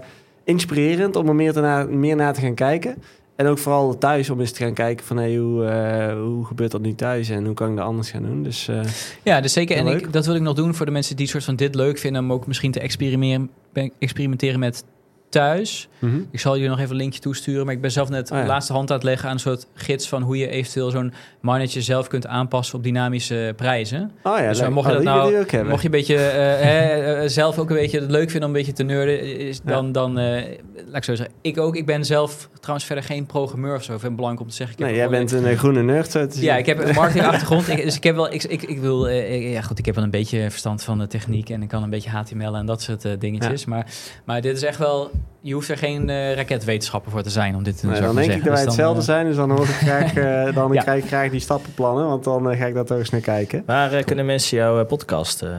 [0.44, 3.02] inspirerend om er meer, te na, meer naar te gaan kijken.
[3.36, 6.70] En ook vooral thuis om eens te gaan kijken van hey, hoe, eh, hoe gebeurt
[6.70, 8.42] dat nu thuis en hoe kan ik dat anders gaan doen.
[8.42, 8.80] Dus eh,
[9.22, 9.76] Ja, dus zeker.
[9.76, 11.98] En ik, dat wil ik nog doen voor de mensen die soort van dit leuk
[11.98, 12.22] vinden.
[12.22, 13.50] Om ook misschien te experimenteren,
[13.98, 14.84] experimenteren met
[15.28, 15.88] thuis.
[16.30, 17.64] Ik zal jullie nog even een linkje toesturen.
[17.66, 18.42] Maar ik ben zelf net Oh ja.
[18.42, 21.12] de laatste hand aan het leggen aan een soort gids van hoe je eventueel zo'n
[21.40, 24.10] manager zelf kunt aanpassen op dynamische prijzen.
[24.22, 24.70] Oh ja, Dus leuk.
[24.70, 25.66] mocht je Oh, dat nou- hebben.
[25.66, 26.80] Mocht je een beetje eh, hè,
[27.14, 29.92] eh, zelf ook een beetje het leuk vinden om een beetje te nerden, is dan,
[29.92, 30.42] dan eh,
[30.86, 31.34] laat ik zo zeggen.
[31.40, 31.76] Ik ook.
[31.76, 33.94] Ik ben zelf trouwens verder geen programmeur of zo.
[33.94, 34.74] Ik vind belangrijk om te zeggen.
[34.76, 36.10] Ik heb nee, jij bent een eh, groene nerd.
[36.10, 37.68] Zo ja, ik heb een marketingachtergrond.
[37.76, 40.04] Ik, dus ik heb wel, ik, ik, ik wil, eh, ja goed, ik heb wel
[40.04, 43.04] een beetje verstand van de techniek en ik kan een beetje HTML en dat soort
[43.04, 43.64] eh, dingetjes.
[43.64, 43.86] Maar,
[44.24, 45.10] maar dit is echt wel,
[45.40, 48.30] je hoeft er geen eh, raketwetenschapper voor te zijn om dit te Nee, dan denk
[48.30, 48.66] ik dat wij zeggen.
[48.66, 50.82] hetzelfde Dus zijn, dus dan hoor ik graag, eh, dan Ja.
[50.82, 53.62] krijg ik graag die stappenplannen, want dan eh, ga ik daar toch eens naar kijken.
[53.66, 55.50] Waar eh, kunnen mensen jouw eh, podcast eh,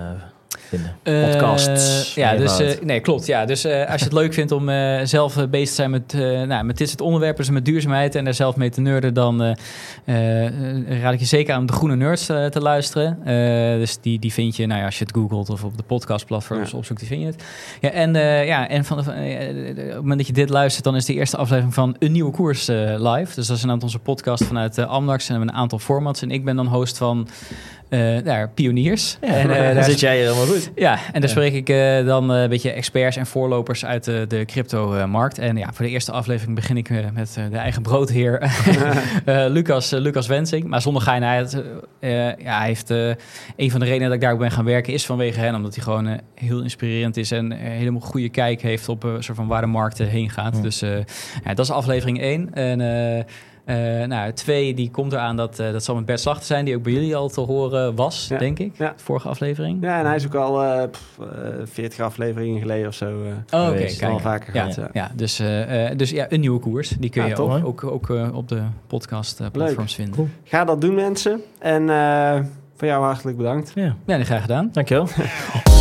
[0.68, 0.96] vinden?
[1.04, 3.26] eh, Podcasts, ja, dus, eh, nee, klopt.
[3.26, 6.14] Ja, dus eh, als je het leuk vindt om eh, zelf bezig te zijn met,
[6.14, 9.14] eh, nou, met dit soort onderwerpen, dus met duurzaamheid en daar zelf mee te nerden,
[9.14, 13.18] dan eh, eh, raad ik je zeker aan om de Groene Nerds te luisteren.
[13.26, 13.34] Eh,
[13.80, 16.72] dus die, die vind je, nou ja, als je het googelt of op de podcastplatforms
[16.72, 16.78] Ja.
[16.78, 17.44] opzoekt, die vind je het.
[17.82, 21.06] Ja, en, eh, ja, en van op het moment dat je dit luistert, dan is
[21.06, 23.36] de eerste aflevering van Een Nieuwe Koers live.
[23.36, 26.22] Dus dat is inderdaad onze podcast vanuit uh, Amdax en we hebben een aantal formats.
[26.22, 27.28] En ik ben dan host van
[27.90, 29.18] eh daar, Pioniers.
[29.22, 30.72] Ja, en, eh, daar zit jij helemaal goed.
[30.76, 34.46] ja, en daar spreek ik eh, dan een beetje experts en voorlopers uit de, de
[34.46, 35.38] crypto-markt.
[35.38, 38.52] En ja, voor de eerste aflevering begin ik met de eigen broodheer
[39.58, 40.64] Lucas, Lucas Wensing.
[40.64, 41.64] Maar zonder geinheid,
[42.00, 45.06] ja, hij heeft een van de redenen dat ik daar ook ben gaan werken is
[45.06, 45.56] vanwege hen.
[45.56, 49.62] Omdat hij gewoon heel inspirerend is en helemaal goede kijk heeft op soort van waar
[49.62, 50.56] de markt heen gaat.
[50.56, 50.62] Ja.
[50.62, 52.54] Dus ja, dat is aflevering 1.
[52.54, 53.26] En
[53.68, 56.76] eh, nou, twee, die komt eraan dat, eh, dat zal met Bert Slachter zijn, die
[56.76, 58.38] ook bij jullie al te horen was, Ja.
[58.38, 58.72] denk ik.
[58.78, 58.94] Ja.
[58.98, 59.78] De vorige aflevering.
[59.84, 61.26] Ja, en hij is ook al eh, pff, eh,
[61.64, 63.06] 40 afleveringen geleden of zo.
[63.24, 64.04] eh Oh, oké, kijk.
[64.12, 64.76] al vaker Ja, gehad.
[64.76, 64.90] Ja.
[64.94, 65.12] ja.
[65.16, 66.90] dus, eh, eh, dus ja, een nieuwe koers.
[66.90, 70.14] Die kun Ja, je ook, ook, ook eh, op de podcast platforms vinden.
[70.16, 70.28] Cool.
[70.44, 71.42] Ga dat doen, mensen.
[71.60, 72.40] En eh,
[72.76, 73.72] voor jou hartelijk bedankt.
[73.76, 74.70] Ja, Ja, graag gedaan.
[74.72, 75.08] dankjewel.